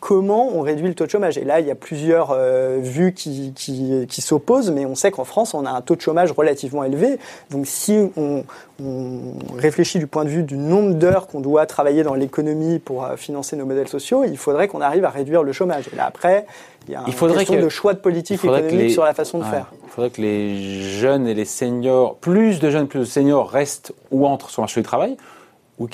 comment 0.00 0.48
on 0.54 0.62
réduit 0.62 0.88
le 0.88 0.94
taux 0.94 1.04
de 1.04 1.10
chômage. 1.10 1.36
Et 1.36 1.44
là, 1.44 1.60
il 1.60 1.66
y 1.66 1.70
a 1.70 1.74
plusieurs 1.74 2.30
euh, 2.32 2.78
vues 2.80 3.12
qui, 3.12 3.52
qui, 3.54 4.06
qui 4.08 4.22
s'opposent, 4.22 4.70
mais 4.70 4.86
on 4.86 4.94
sait 4.94 5.10
qu'en 5.10 5.24
France, 5.24 5.52
on 5.54 5.66
a 5.66 5.70
un 5.70 5.82
taux 5.82 5.94
de 5.94 6.00
chômage 6.00 6.32
relativement 6.32 6.84
élevé. 6.84 7.18
Donc 7.50 7.66
si 7.66 8.10
on, 8.16 8.44
on 8.82 9.20
réfléchit 9.56 9.98
du 9.98 10.06
point 10.06 10.24
de 10.24 10.30
vue 10.30 10.42
du 10.42 10.56
nombre 10.56 10.94
d'heures 10.94 11.26
qu'on 11.26 11.40
doit 11.40 11.66
travailler 11.66 12.02
dans 12.02 12.14
l'économie 12.14 12.78
pour 12.78 13.04
euh, 13.04 13.16
financer 13.16 13.56
nos 13.56 13.66
modèles 13.66 13.88
sociaux, 13.88 14.24
il 14.24 14.38
faudrait 14.38 14.68
qu'on 14.68 14.80
arrive 14.80 15.04
à 15.04 15.10
réduire 15.10 15.42
le 15.42 15.52
chômage. 15.52 15.88
Et 15.92 15.96
là, 15.96 16.06
après, 16.06 16.46
il 16.88 16.94
y 16.94 16.96
a 16.96 17.00
une 17.00 17.34
question 17.34 17.60
de 17.60 17.68
choix 17.68 17.92
de 17.92 17.98
politique 17.98 18.42
économique 18.42 18.90
sur 18.90 19.04
la 19.04 19.12
façon 19.12 19.38
de 19.38 19.44
faire. 19.44 19.70
Il 19.84 19.90
faudrait 19.90 20.10
que 20.10 20.22
les 20.22 20.80
jeunes 20.80 21.26
et 21.26 21.34
les 21.34 21.44
seniors, 21.44 22.16
plus 22.16 22.58
de 22.58 22.70
jeunes, 22.70 22.88
plus 22.88 23.00
de 23.00 23.04
seniors 23.04 23.50
restent 23.50 23.92
ou 24.10 24.26
entrent 24.26 24.48
sur 24.48 24.62
le 24.62 24.64
marché 24.64 24.80
du 24.80 24.86
travail, 24.86 25.16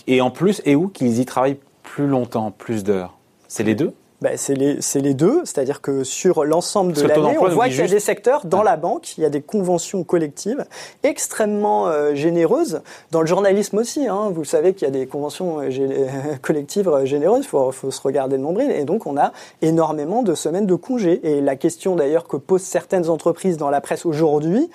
et 0.07 0.21
en 0.21 0.31
plus, 0.31 0.63
et 0.65 0.77
où 0.77 0.89
qu'ils 0.89 1.19
y 1.21 1.25
travaillent 1.27 1.59
plus 1.83 2.07
longtemps, 2.07 2.51
plus 2.51 2.85
d'heures 2.85 3.16
C'est 3.49 3.63
les 3.65 3.75
deux 3.75 3.95
bah, 4.23 4.31
c'est 4.37 4.55
les, 4.55 4.79
les, 4.95 5.15
deux, 5.15 5.43
c'est-à-dire 5.45 5.83
que 5.83 6.03
sur 6.03 6.45
l'ensemble 6.45 6.95
de 6.95 7.03
l'année, 7.03 7.37
on 7.39 7.49
voit 7.49 7.69
qu'il 7.69 7.79
y 7.79 7.83
a 7.83 7.87
des 7.87 8.01
secteurs 8.01 8.47
dans 8.47 8.63
la 8.63 8.79
banque, 8.79 9.19
il 9.19 9.21
y 9.21 9.27
a 9.27 9.29
des 9.29 9.43
conventions 9.43 10.05
collectives 10.05 10.65
extrêmement 11.03 11.89
euh, 11.89 12.15
généreuses, 12.15 12.81
dans 13.11 13.21
le 13.21 13.27
journalisme 13.27 13.77
aussi, 13.77 14.09
hein, 14.09 14.31
vous 14.33 14.45
savez 14.45 14.73
qu'il 14.73 14.87
y 14.87 14.91
a 14.91 14.91
des 14.91 15.07
conventions 15.07 15.61
euh, 15.61 16.07
collectives 16.41 16.89
euh, 16.89 17.05
généreuses, 17.05 17.45
il 17.45 17.49
faut, 17.49 17.71
faut, 17.73 17.91
se 17.91 18.01
regarder 18.01 18.37
le 18.37 18.43
nombril, 18.43 18.71
et 18.71 18.85
donc 18.85 19.07
on 19.07 19.19
a 19.19 19.33
énormément 19.61 20.23
de 20.23 20.35
semaines 20.35 20.67
de 20.67 20.75
congés. 20.75 21.21
Et 21.23 21.43
la 21.43 21.57
question 21.57 21.95
d'ailleurs 21.95 22.27
que 22.27 22.39
posent 22.39 22.63
certaines 22.63 23.11
entreprises 23.11 23.59
dans 23.59 23.69
la 23.69 23.83
presse 23.83 24.07
aujourd'hui, 24.07 24.71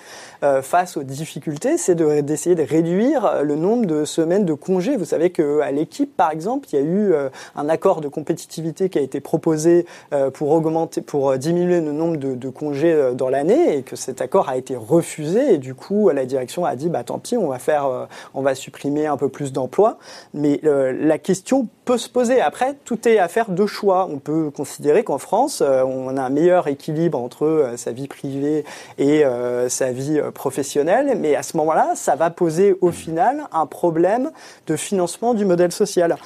face 0.62 0.96
aux 0.96 1.04
difficultés, 1.04 1.76
c'est 1.76 1.94
d'essayer 1.94 2.56
de, 2.56 2.62
réduire 2.62 3.42
le 3.44 3.54
nombre 3.54 3.86
de 3.86 4.04
semaines 4.04 4.44
de 4.44 4.54
congés. 4.54 4.96
Vous 4.96 5.04
savez 5.04 5.30
qu'à 5.30 5.70
l'équipe, 5.70 6.16
par 6.16 6.32
exemple, 6.32 6.68
il 6.72 6.76
y 6.76 6.82
a 6.82 6.84
eu 6.84 7.14
un 7.54 7.68
accord 7.68 8.00
de 8.00 8.08
compétitivité 8.08 8.88
qui 8.88 8.98
a 8.98 9.02
été 9.02 9.20
proposé 9.32 9.86
euh, 10.12 10.30
pour 10.30 10.50
augmenter, 10.50 11.00
pour 11.00 11.30
euh, 11.30 11.38
diminuer 11.38 11.80
le 11.80 11.92
nombre 11.92 12.18
de, 12.18 12.48
congés 12.50 12.92
euh, 12.92 13.14
dans 13.14 13.30
l'année 13.30 13.78
et 13.78 13.82
que 13.82 13.96
cet 13.96 14.20
accord 14.20 14.50
a 14.50 14.58
été 14.58 14.76
refusé 14.76 15.54
et 15.54 15.58
du 15.58 15.74
coup 15.74 16.10
la 16.10 16.26
direction 16.26 16.66
a 16.66 16.76
dit 16.76 16.90
bah 16.90 17.02
tant 17.02 17.18
pis 17.18 17.38
on 17.38 17.48
va 17.48 17.58
faire, 17.58 18.08
on 18.34 18.42
va 18.42 18.54
supprimer 18.54 19.06
un 19.06 19.16
peu 19.16 19.30
plus 19.30 19.52
d'emplois. 19.52 19.96
Mais 20.34 20.60
la 20.62 21.18
question 21.18 21.66
peut 21.86 21.96
se 21.96 22.10
poser. 22.10 22.40
Après 22.40 22.76
tout 22.84 23.08
est 23.08 23.18
affaire 23.18 23.50
de 23.50 23.66
choix. 23.66 24.06
On 24.10 24.18
peut 24.18 24.50
considérer 24.50 25.02
qu'en 25.02 25.18
France 25.18 25.62
on 25.62 26.16
a 26.16 26.22
un 26.22 26.28
meilleur 26.28 26.68
équilibre 26.68 27.18
entre 27.18 27.72
sa 27.76 27.92
vie 27.92 28.08
privée 28.08 28.64
et 28.98 29.24
sa 29.68 29.92
vie 29.92 30.20
professionnelle, 30.34 31.16
mais 31.18 31.36
à 31.36 31.42
ce 31.42 31.56
moment-là 31.56 31.92
ça 31.94 32.16
va 32.16 32.30
poser 32.30 32.76
au 32.80 32.90
final 32.90 33.44
un 33.52 33.66
problème 33.66 34.30
de 34.66 34.76
financement 34.76 35.34
du 35.34 35.44
modèle 35.44 35.72
social. 35.72 36.16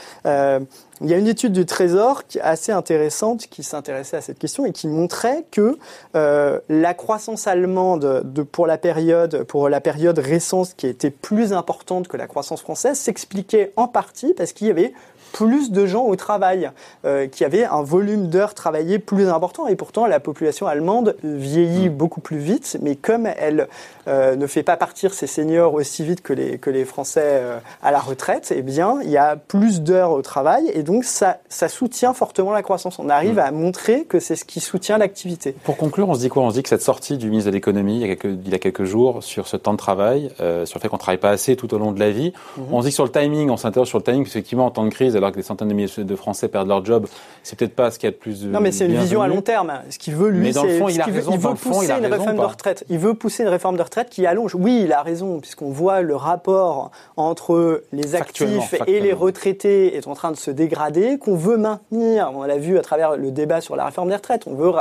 Il 1.03 1.11
y 1.11 1.15
a 1.15 1.19
une 1.19 1.27
étude 1.27 1.53
du 1.53 1.67
Trésor 1.67 2.27
qui 2.27 2.39
est 2.39 2.43
assez 2.43 2.73
intéressante 2.73 3.49
qui 3.49 3.63
s'intéressait 3.63 4.17
à 4.17 4.23
cette 4.23 4.39
question 4.39 4.65
et 4.65 4.73
qui 4.73 4.89
montrait 4.89 5.45
que 5.51 5.79
euh, 6.15 6.59
la 6.71 6.95
croissance 6.95 7.47
allemande 7.47 8.25
pour 8.51 8.67
la 8.67 8.79
période 8.79 10.19
récente 10.19 10.75
qui 10.75 10.87
était 10.87 11.11
plus 11.11 11.53
importante 11.53 12.09
que 12.09 12.17
la 12.17 12.27
croissance 12.27 12.63
française 12.63 12.99
s'expliquait 12.99 13.73
en 13.77 13.89
partie 13.89 14.33
parce 14.33 14.53
qu'il 14.53 14.69
y 14.69 14.71
avait 14.71 14.95
plus 15.37 15.71
de 15.71 15.85
gens 15.85 16.05
au 16.07 16.17
travail, 16.17 16.71
euh, 17.05 17.27
qui 17.27 17.45
avaient 17.45 17.67
un 17.67 17.83
volume 17.83 18.29
d'heures 18.29 18.55
travaillées 18.55 18.99
plus 18.99 19.29
important. 19.29 19.67
Et 19.67 19.77
pourtant, 19.77 20.07
la 20.07 20.19
population 20.19 20.67
allemande 20.67 21.15
vieillit 21.23 21.91
mm. 21.91 21.93
beaucoup 21.93 22.23
plus 22.23 22.39
vite, 22.39 22.79
mais 22.81 22.97
comme 22.97 23.27
elle 23.27 23.69
euh, 24.09 24.35
ne 24.35 24.47
fait 24.47 24.63
pas 24.63 24.79
partir 24.79 25.13
ses 25.13 25.27
seniors 25.27 25.75
aussi 25.75 26.05
vite 26.05 26.23
que 26.23 26.33
les, 26.33 26.57
que 26.57 26.71
les 26.71 26.87
Français 26.87 27.21
euh, 27.23 27.59
à 27.83 27.91
la 27.91 27.99
retraite, 27.99 28.51
eh 28.57 28.63
bien, 28.63 29.01
il 29.03 29.11
y 29.11 29.19
a 29.19 29.37
plus 29.37 29.83
d'heures 29.83 30.13
au 30.13 30.23
travail, 30.23 30.71
et 30.73 30.83
donc 30.83 31.05
ça, 31.05 31.37
ça 31.51 31.69
soutient 31.69 32.15
fortement 32.15 32.53
la 32.53 32.63
croissance. 32.63 32.99
On 32.99 33.11
arrive 33.11 33.37
mm. 33.37 33.41
à 33.41 33.51
montrer 33.51 34.05
que 34.05 34.21
c'est 34.21 34.37
ce 34.37 34.47
qui 34.47 34.61
soutient 34.61 34.97
l'activité. 34.97 35.53
Pour 35.65 35.77
conclure, 35.77 36.09
on 36.09 36.15
se 36.15 36.21
dit 36.21 36.31
quoi? 36.31 36.45
On 36.45 36.51
se 36.51 36.55
dit 36.55 36.63
que 36.63 36.71
cette 36.71 36.81
sortie 36.81 37.19
du 37.19 37.29
ministre 37.29 37.51
de 37.51 37.55
l'économie, 37.55 37.97
il, 37.97 38.09
y 38.09 38.11
a 38.11 38.17
quelques, 38.17 38.39
il 38.43 38.51
y 38.51 38.55
a 38.55 38.59
quelques 38.59 38.85
jours, 38.85 39.23
sur 39.23 39.49
ce 39.49 39.59
temps 39.59 39.73
de 39.73 39.79
travail, 39.79 40.31
sur 40.39 40.79
le 40.79 40.81
fait 40.81 40.89
qu'on 40.89 40.97
travaille 40.97 41.21
pas 41.21 41.29
assez 41.29 41.57
tout 41.57 41.75
au 41.75 41.79
long 41.79 41.93
de 41.93 42.01
la 42.01 42.11
vie, 42.11 42.31
mm-hmm. 42.31 42.63
on 42.73 42.81
se 42.81 42.87
dit 42.87 42.91
que 42.91 42.95
sur 42.95 43.05
le 43.05 43.13
timing, 43.13 43.51
on 43.51 43.59
s'interroge 43.59 43.89
sur 43.89 43.99
le 43.99 44.05
timing, 44.05 44.23
effectivement, 44.23 44.65
en 44.65 44.71
temps 44.71 44.85
de 44.85 44.91
crise, 44.91 45.15
alors 45.15 45.26
que 45.31 45.37
des 45.37 45.43
centaines 45.43 45.69
de 45.69 45.75
milliers 45.75 46.05
de 46.05 46.17
Français 46.17 46.49
perdent 46.49 46.69
leur 46.69 46.85
job, 46.85 47.07
c'est 47.43 47.59
peut-être 47.59 47.75
pas 47.75 47.91
ce 47.91 47.99
qu'il 47.99 48.07
y 48.07 48.11
a 48.11 48.13
de 48.13 48.17
plus. 48.17 48.45
Non, 48.45 48.61
mais 48.61 48.73
c'est 48.73 48.87
une 48.87 48.97
vision 48.97 49.23
à 49.23 49.29
long 49.29 49.43
terme. 49.43 49.73
Ce 49.91 49.99
qu'il 49.99 50.15
veut, 50.15 50.29
lui, 50.29 50.53
c'est. 50.53 50.79
il, 50.79 51.03
il 51.07 51.39
veut 51.39 51.55
pousser 51.55 51.93
une 51.93 52.07
réforme 52.07 52.37
de 52.37 52.43
retraite. 52.43 52.85
Il 52.89 52.99
veut 52.99 53.15
pousser 53.15 53.43
une 53.43 53.49
réforme 53.49 53.77
de 53.77 53.83
retraite 53.83 54.11
qui 54.11 54.27
allonge. 54.27 54.55
Oui, 54.55 54.83
il 54.85 54.93
a 54.93 55.03
raison, 55.03 55.41
puisqu'on 55.41 55.71
voit 55.71 56.03
le 56.03 56.17
rapport 56.17 56.91
entre 57.17 57.83
les 57.93 58.15
actifs 58.15 58.75
et 58.87 59.01
les 59.01 59.13
retraités 59.13 59.97
est 59.97 60.07
en 60.07 60.15
train 60.15 60.31
de 60.31 60.37
se 60.37 60.51
dégrader, 60.51 61.19
qu'on 61.19 61.37
veut 61.37 61.57
maintenir. 61.57 62.31
On 62.35 62.43
l'a 62.43 62.59
vu 62.59 62.79
à 62.79 62.83
travers 62.83 63.17
le 63.17 63.31
débat 63.31 63.61
sur 63.61 63.77
la 63.77 63.85
réforme 63.87 64.09
des 64.09 64.17
retraites. 64.17 64.47
On 64.47 64.55
veut 64.55 64.73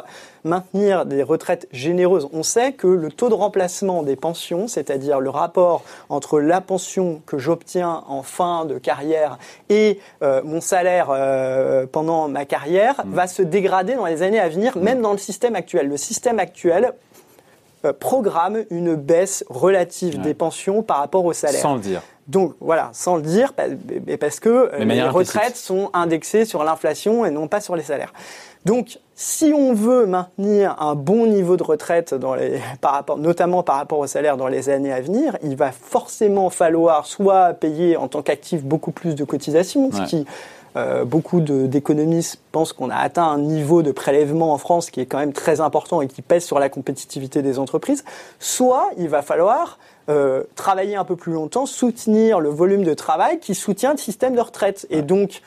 maintenir 0.43 1.05
des 1.05 1.23
retraites 1.23 1.67
généreuses. 1.71 2.27
On 2.31 2.43
sait 2.43 2.73
que 2.73 2.87
le 2.87 3.11
taux 3.11 3.29
de 3.29 3.33
remplacement 3.33 4.03
des 4.03 4.15
pensions, 4.15 4.67
c'est-à-dire 4.67 5.19
le 5.19 5.29
rapport 5.29 5.83
entre 6.09 6.39
la 6.39 6.61
pension 6.61 7.21
que 7.25 7.37
j'obtiens 7.37 8.03
en 8.07 8.21
fin 8.21 8.65
de 8.65 8.77
carrière 8.77 9.37
et 9.69 9.99
euh, 10.25 10.41
mon 10.43 10.59
salaire 10.59 11.07
euh, 11.11 11.85
pendant 11.85 12.27
ma 12.27 12.45
carrière, 12.45 13.05
mm. 13.05 13.13
va 13.13 13.27
se 13.27 13.41
dégrader 13.43 13.93
dans 13.95 14.07
les 14.07 14.23
années 14.23 14.39
à 14.39 14.49
venir, 14.49 14.77
même 14.77 15.01
dans 15.01 15.11
le 15.11 15.17
système 15.17 15.55
actuel. 15.55 15.87
Le 15.87 15.97
système 15.97 16.39
actuel 16.39 16.93
euh, 17.85 17.93
programme 17.93 18.65
une 18.71 18.95
baisse 18.95 19.45
relative 19.49 20.19
des 20.21 20.33
pensions 20.33 20.81
par 20.81 20.97
rapport 20.97 21.23
au 21.25 21.33
salaire. 21.33 21.61
Sans 21.61 21.75
le 21.75 21.81
dire. 21.81 22.01
Donc 22.27 22.55
voilà, 22.59 22.89
sans 22.93 23.17
le 23.17 23.21
dire, 23.21 23.53
parce 24.19 24.39
que 24.39 24.71
les 24.79 25.03
retraites 25.03 25.57
sont 25.57 25.89
indexées 25.93 26.45
sur 26.45 26.63
l'inflation 26.63 27.25
et 27.25 27.31
non 27.31 27.47
pas 27.47 27.61
sur 27.61 27.75
les 27.75 27.83
salaires. 27.83 28.13
Donc, 28.65 28.97
si 29.13 29.53
on 29.55 29.73
veut 29.73 30.07
maintenir 30.07 30.75
un 30.81 30.95
bon 30.95 31.27
niveau 31.27 31.55
de 31.55 31.61
retraite, 31.61 32.15
dans 32.15 32.33
les, 32.33 32.59
par 32.81 32.93
rapport, 32.93 33.17
notamment 33.17 33.61
par 33.61 33.75
rapport 33.75 33.99
au 33.99 34.07
salaire 34.07 34.37
dans 34.37 34.47
les 34.47 34.69
années 34.69 34.91
à 34.91 35.01
venir, 35.01 35.37
il 35.43 35.55
va 35.55 35.71
forcément 35.71 36.49
falloir 36.49 37.05
soit 37.05 37.53
payer 37.53 37.95
en 37.95 38.07
tant 38.07 38.23
qu'actif 38.23 38.63
beaucoup 38.63 38.91
plus 38.91 39.13
de 39.13 39.23
cotisations, 39.23 39.91
ce 39.91 40.01
qui 40.01 40.25
euh, 40.77 41.05
beaucoup 41.05 41.39
d'économistes 41.39 42.41
pensent 42.51 42.73
qu'on 42.73 42.89
a 42.89 42.97
atteint 42.97 43.23
un 43.23 43.37
niveau 43.37 43.81
de 43.81 43.91
prélèvement 43.91 44.51
en 44.51 44.57
France 44.57 44.89
qui 44.89 44.99
est 44.99 45.05
quand 45.05 45.19
même 45.19 45.31
très 45.31 45.61
important 45.61 46.01
et 46.01 46.07
qui 46.07 46.21
pèse 46.21 46.43
sur 46.43 46.59
la 46.59 46.67
compétitivité 46.67 47.41
des 47.41 47.59
entreprises, 47.59 48.03
soit 48.39 48.89
il 48.97 49.07
va 49.07 49.21
falloir 49.21 49.77
euh, 50.07 50.43
travailler 50.55 50.95
un 50.95 51.03
peu 51.03 51.15
plus 51.15 51.33
longtemps, 51.33 51.65
soutenir 51.65 52.39
le 52.39 52.49
volume 52.49 52.83
de 52.83 52.93
travail 52.93 53.39
qui 53.39 53.55
soutient 53.55 53.91
le 53.91 53.97
système 53.97 54.35
de 54.35 54.41
retraite. 54.41 54.85
Et 54.89 55.01
donc, 55.01 55.41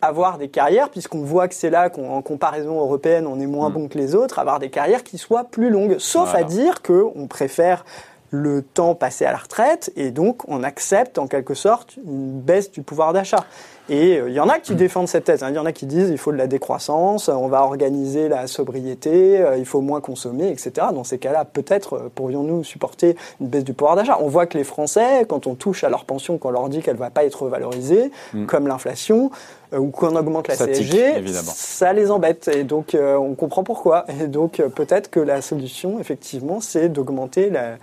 avoir 0.00 0.36
des 0.36 0.48
carrières, 0.48 0.90
puisqu'on 0.90 1.22
voit 1.22 1.46
que 1.48 1.54
c'est 1.54 1.70
là 1.70 1.88
qu'en 1.88 2.20
comparaison 2.22 2.80
européenne, 2.80 3.26
on 3.26 3.38
est 3.38 3.46
moins 3.46 3.70
mm. 3.70 3.72
bon 3.72 3.88
que 3.88 3.96
les 3.96 4.14
autres, 4.14 4.38
avoir 4.38 4.58
des 4.58 4.70
carrières 4.70 5.04
qui 5.04 5.16
soient 5.16 5.44
plus 5.44 5.70
longues. 5.70 5.96
Sauf 5.98 6.34
à 6.34 6.42
dire 6.42 6.82
qu'on 6.82 7.26
préfère 7.28 7.84
le 8.32 8.62
temps 8.62 8.94
passé 8.94 9.26
à 9.26 9.30
la 9.30 9.38
retraite 9.38 9.92
et 9.94 10.10
donc 10.10 10.48
on 10.48 10.62
accepte 10.62 11.18
en 11.18 11.26
quelque 11.26 11.52
sorte 11.52 11.96
une 11.98 12.40
baisse 12.40 12.70
du 12.70 12.82
pouvoir 12.82 13.12
d'achat. 13.12 13.44
Et 13.88 14.18
euh, 14.18 14.28
il 14.28 14.34
y 14.34 14.40
en 14.40 14.48
a 14.48 14.58
qui 14.58 14.74
défendent 14.74 15.08
cette 15.08 15.24
thèse. 15.24 15.42
Hein. 15.42 15.50
Il 15.50 15.56
y 15.56 15.58
en 15.58 15.66
a 15.66 15.72
qui 15.72 15.86
disent 15.86 16.10
il 16.10 16.18
faut 16.18 16.32
de 16.32 16.36
la 16.36 16.46
décroissance, 16.46 17.28
on 17.28 17.48
va 17.48 17.62
organiser 17.62 18.28
la 18.28 18.46
sobriété, 18.46 19.40
euh, 19.40 19.56
il 19.56 19.64
faut 19.64 19.80
moins 19.80 20.00
consommer, 20.00 20.50
etc. 20.50 20.88
Dans 20.94 21.04
ces 21.04 21.18
cas-là, 21.18 21.44
peut-être 21.44 21.94
euh, 21.94 22.08
pourrions-nous 22.14 22.64
supporter 22.64 23.16
une 23.40 23.48
baisse 23.48 23.64
du 23.64 23.74
pouvoir 23.74 23.96
d'achat. 23.96 24.18
On 24.20 24.28
voit 24.28 24.46
que 24.46 24.56
les 24.56 24.64
Français, 24.64 25.26
quand 25.28 25.46
on 25.46 25.54
touche 25.54 25.82
à 25.84 25.88
leur 25.88 26.04
pension, 26.04 26.38
qu'on 26.38 26.50
leur 26.50 26.68
dit 26.68 26.80
qu'elle 26.80 26.94
ne 26.94 27.00
va 27.00 27.10
pas 27.10 27.24
être 27.24 27.48
valorisée, 27.48 28.10
mm. 28.34 28.46
comme 28.46 28.68
l'inflation, 28.68 29.30
ou 29.76 29.88
qu'on 29.88 30.14
augmente 30.16 30.48
la 30.48 30.56
CSG, 30.56 31.24
ça 31.42 31.94
les 31.94 32.10
embête. 32.10 32.48
Et 32.48 32.62
donc, 32.62 32.94
on 32.94 33.34
comprend 33.34 33.64
pourquoi. 33.64 34.04
Et 34.20 34.26
donc, 34.26 34.60
peut-être 34.74 35.10
que 35.10 35.18
la 35.18 35.40
solution, 35.40 35.98
effectivement, 35.98 36.60
c'est 36.60 36.90
d'augmenter 36.90 37.48
la 37.48 37.78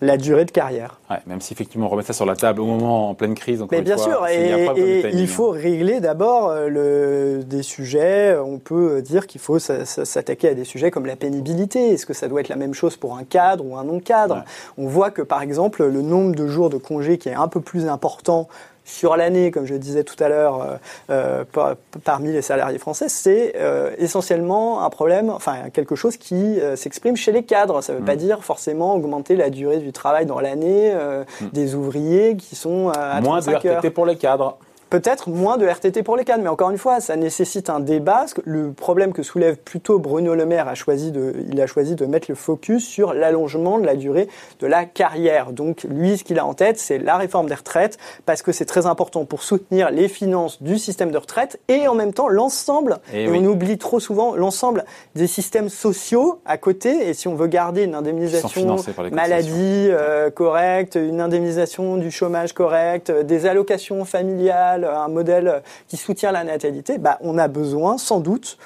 la 0.00 0.16
durée 0.16 0.44
de 0.44 0.50
carrière. 0.50 1.00
même 1.26 1.40
si 1.40 1.52
effectivement 1.52 1.86
on 1.86 1.88
remet 1.88 2.02
ça 2.02 2.12
sur 2.12 2.26
la 2.26 2.36
table 2.36 2.60
au 2.60 2.66
moment 2.66 3.10
en 3.10 3.14
pleine 3.14 3.34
crise. 3.34 3.64
Mais 3.70 3.82
bien 3.82 3.96
sûr, 3.96 4.26
et, 4.26 5.10
il 5.12 5.28
faut 5.28 5.50
régler 5.50 6.00
d'abord 6.00 6.48
euh, 6.50 7.42
des 7.42 7.62
sujets. 7.62 8.36
On 8.36 8.58
peut 8.58 9.02
dire 9.02 9.26
qu'il 9.26 9.40
faut 9.40 9.58
s'attaquer 9.58 10.48
à 10.48 10.54
des 10.54 10.64
sujets 10.64 10.90
comme 10.90 11.06
la 11.06 11.16
pénibilité. 11.16 11.92
Est-ce 11.92 12.06
que 12.06 12.14
ça 12.14 12.28
doit 12.28 12.40
être 12.40 12.48
la 12.48 12.56
même 12.56 12.74
chose 12.74 12.96
pour 12.96 13.16
un 13.16 13.24
cadre 13.24 13.64
ou 13.64 13.76
un 13.76 13.84
non-cadre? 13.84 14.44
On 14.78 14.86
voit 14.86 15.10
que 15.10 15.22
par 15.22 15.42
exemple 15.42 15.84
le 15.84 16.02
nombre 16.02 16.34
de 16.34 16.46
jours 16.46 16.70
de 16.70 16.78
congé 16.78 17.18
qui 17.18 17.28
est 17.28 17.34
un 17.34 17.48
peu 17.48 17.60
plus 17.60 17.86
important 17.88 18.48
sur 18.84 19.16
l'année, 19.16 19.50
comme 19.50 19.64
je 19.64 19.74
disais 19.74 20.04
tout 20.04 20.22
à 20.22 20.28
l'heure, 20.28 20.78
euh, 21.10 21.44
euh, 21.56 21.74
parmi 22.04 22.32
les 22.32 22.42
salariés 22.42 22.78
français, 22.78 23.08
c'est 23.08 23.54
euh, 23.56 23.94
essentiellement 23.98 24.84
un 24.84 24.90
problème, 24.90 25.30
enfin 25.30 25.70
quelque 25.72 25.94
chose 25.94 26.16
qui 26.16 26.58
s'exprime 26.76 27.16
chez 27.16 27.32
les 27.32 27.42
cadres. 27.42 27.82
Ça 27.82 27.92
ne 27.92 27.98
veut 27.98 28.04
pas 28.04 28.14
mm. 28.14 28.18
dire 28.18 28.44
forcément 28.44 28.94
augmenter 28.94 29.36
la 29.36 29.50
durée 29.50 29.78
du 29.78 29.92
travail 29.92 30.26
dans 30.26 30.40
l'année 30.40 30.94
mm. 30.94 31.46
des 31.52 31.74
ouvriers 31.74 32.36
qui 32.36 32.56
sont 32.56 32.90
à 32.90 33.20
Moins 33.20 33.40
de 33.40 33.50
RTT 33.50 33.90
pour 33.90 34.04
les 34.06 34.16
cadres 34.16 34.58
peut-être 34.94 35.28
moins 35.28 35.56
de 35.56 35.66
RTT 35.66 36.04
pour 36.04 36.16
les 36.16 36.24
cadres, 36.24 36.44
mais 36.44 36.48
encore 36.48 36.70
une 36.70 36.78
fois, 36.78 37.00
ça 37.00 37.16
nécessite 37.16 37.68
un 37.68 37.80
débat. 37.80 38.26
Le 38.44 38.70
problème 38.70 39.12
que 39.12 39.24
soulève 39.24 39.56
plutôt 39.56 39.98
Bruno 39.98 40.36
Le 40.36 40.46
Maire 40.46 40.68
a 40.68 40.76
choisi 40.76 41.10
de, 41.10 41.34
il 41.50 41.60
a 41.60 41.66
choisi 41.66 41.96
de 41.96 42.06
mettre 42.06 42.26
le 42.28 42.36
focus 42.36 42.86
sur 42.86 43.12
l'allongement 43.12 43.80
de 43.80 43.86
la 43.86 43.96
durée 43.96 44.28
de 44.60 44.68
la 44.68 44.84
carrière. 44.84 45.50
Donc 45.50 45.82
lui, 45.82 46.16
ce 46.16 46.22
qu'il 46.22 46.38
a 46.38 46.46
en 46.46 46.54
tête, 46.54 46.78
c'est 46.78 46.98
la 46.98 47.16
réforme 47.16 47.48
des 47.48 47.56
retraites, 47.56 47.98
parce 48.24 48.40
que 48.42 48.52
c'est 48.52 48.66
très 48.66 48.86
important 48.86 49.24
pour 49.24 49.42
soutenir 49.42 49.90
les 49.90 50.06
finances 50.06 50.62
du 50.62 50.78
système 50.78 51.10
de 51.10 51.18
retraite 51.18 51.58
et 51.66 51.88
en 51.88 51.96
même 51.96 52.12
temps 52.12 52.28
l'ensemble. 52.28 52.98
Eh 53.12 53.24
et, 53.24 53.28
on 53.28 53.44
oublie 53.46 53.78
trop 53.78 53.98
souvent 53.98 54.36
l'ensemble 54.36 54.84
des 55.16 55.26
systèmes 55.26 55.70
sociaux 55.70 56.38
à 56.46 56.56
côté. 56.56 57.08
Et 57.08 57.14
si 57.14 57.26
on 57.26 57.34
veut 57.34 57.48
garder 57.48 57.82
une 57.82 57.96
indemnisation 57.96 58.76
maladie 59.10 59.88
euh, 59.90 60.30
correcte, 60.30 60.94
une 60.94 61.20
indemnisation 61.20 61.96
du 61.96 62.12
chômage 62.12 62.52
correct, 62.52 63.10
des 63.10 63.46
allocations 63.46 64.04
familiales 64.04 64.83
un 64.84 65.08
modèle 65.08 65.62
qui 65.88 65.96
soutient 65.96 66.32
la 66.32 66.44
natalité, 66.44 66.98
bah, 66.98 67.18
on 67.20 67.38
a 67.38 67.48
besoin 67.48 67.98
sans 67.98 68.20
doute 68.20 68.58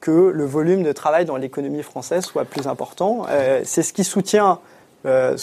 que 0.00 0.10
le 0.10 0.44
volume 0.44 0.82
de 0.82 0.92
travail 0.92 1.24
dans 1.24 1.36
l'économie 1.36 1.82
française 1.82 2.24
soit 2.24 2.44
plus 2.44 2.66
important. 2.66 3.24
Euh, 3.30 3.62
c'est 3.64 3.82
ce 3.82 3.92
qui 3.92 4.04
soutient 4.04 4.58
euh, 5.06 5.36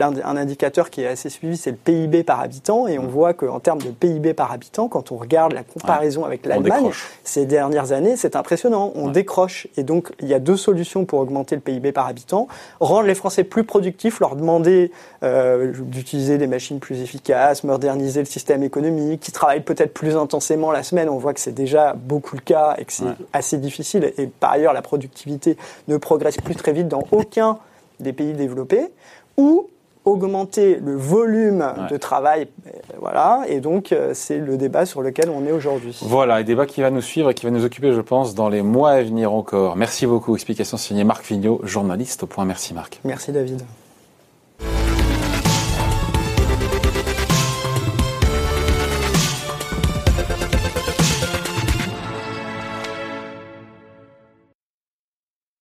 un 0.00 0.36
indicateur 0.36 0.90
qui 0.90 1.02
est 1.02 1.06
assez 1.06 1.30
suivi, 1.30 1.56
c'est 1.56 1.70
le 1.70 1.76
PIB 1.76 2.24
par 2.24 2.40
habitant, 2.40 2.86
et 2.86 2.98
on 2.98 3.04
mm. 3.04 3.08
voit 3.08 3.34
qu'en 3.34 3.60
termes 3.60 3.80
de 3.80 3.90
PIB 3.90 4.34
par 4.34 4.52
habitant, 4.52 4.88
quand 4.88 5.12
on 5.12 5.16
regarde 5.16 5.52
la 5.52 5.62
comparaison 5.62 6.24
avec 6.24 6.46
l'Allemagne, 6.46 6.90
ces 7.24 7.46
dernières 7.46 7.92
années, 7.92 8.16
c'est 8.16 8.36
impressionnant, 8.36 8.92
on 8.94 9.08
décroche. 9.08 9.66
Et 9.76 9.82
donc, 9.82 10.12
il 10.20 10.28
y 10.28 10.34
a 10.34 10.38
deux 10.38 10.56
solutions 10.56 11.04
pour 11.04 11.20
augmenter 11.20 11.54
le 11.54 11.60
PIB 11.60 11.92
par 11.92 12.06
habitant 12.06 12.48
rendre 12.80 13.06
les 13.06 13.14
Français 13.14 13.44
plus 13.44 13.64
productifs, 13.64 14.20
leur 14.20 14.36
demander 14.36 14.90
euh, 15.22 15.72
d'utiliser 15.76 16.38
des 16.38 16.46
machines 16.46 16.80
plus 16.80 17.00
efficaces, 17.00 17.64
moderniser 17.64 18.20
le 18.20 18.26
système 18.26 18.62
économique, 18.62 19.20
qui 19.20 19.32
travaillent 19.32 19.62
peut-être 19.62 19.94
plus 19.94 20.16
intensément 20.16 20.70
la 20.70 20.82
semaine. 20.82 21.08
On 21.08 21.18
voit 21.18 21.34
que 21.34 21.40
c'est 21.40 21.52
déjà 21.52 21.94
beaucoup 21.94 22.36
le 22.36 22.42
cas 22.42 22.74
et 22.78 22.84
que 22.84 22.92
c'est 22.92 23.04
assez 23.32 23.58
difficile. 23.58 24.12
Et 24.18 24.26
par 24.26 24.52
ailleurs, 24.52 24.72
la 24.72 24.82
productivité 24.82 25.56
ne 25.88 25.96
progresse 25.96 26.36
plus 26.38 26.54
très 26.54 26.72
vite 26.72 26.88
dans 26.88 27.04
aucun 27.12 27.58
des 28.00 28.12
pays 28.12 28.32
développés, 28.32 28.88
ou 29.36 29.68
augmenter 30.04 30.76
le 30.76 30.96
volume 30.96 31.64
de 31.90 31.96
travail. 31.96 32.48
Euh, 32.66 32.70
voilà, 33.00 33.44
et 33.48 33.60
donc 33.60 33.92
euh, 33.92 34.12
c'est 34.14 34.38
le 34.38 34.56
débat 34.56 34.86
sur 34.86 35.02
lequel 35.02 35.28
on 35.30 35.44
est 35.46 35.52
aujourd'hui. 35.52 35.98
Voilà, 36.02 36.36
un 36.36 36.42
débat 36.42 36.66
qui 36.66 36.80
va 36.80 36.90
nous 36.90 37.02
suivre 37.02 37.30
et 37.30 37.34
qui 37.34 37.44
va 37.44 37.50
nous 37.50 37.64
occuper, 37.64 37.92
je 37.92 38.00
pense, 38.00 38.34
dans 38.34 38.48
les 38.48 38.62
mois 38.62 38.90
à 38.90 39.02
venir 39.02 39.32
encore. 39.32 39.76
Merci 39.76 40.06
beaucoup. 40.06 40.34
Explication 40.34 40.76
signée 40.76 41.04
Marc 41.04 41.24
Vignot, 41.26 41.60
journaliste 41.64 42.22
au 42.22 42.26
point. 42.26 42.44
Merci 42.44 42.74
Marc. 42.74 43.00
Merci 43.04 43.32
David. 43.32 43.62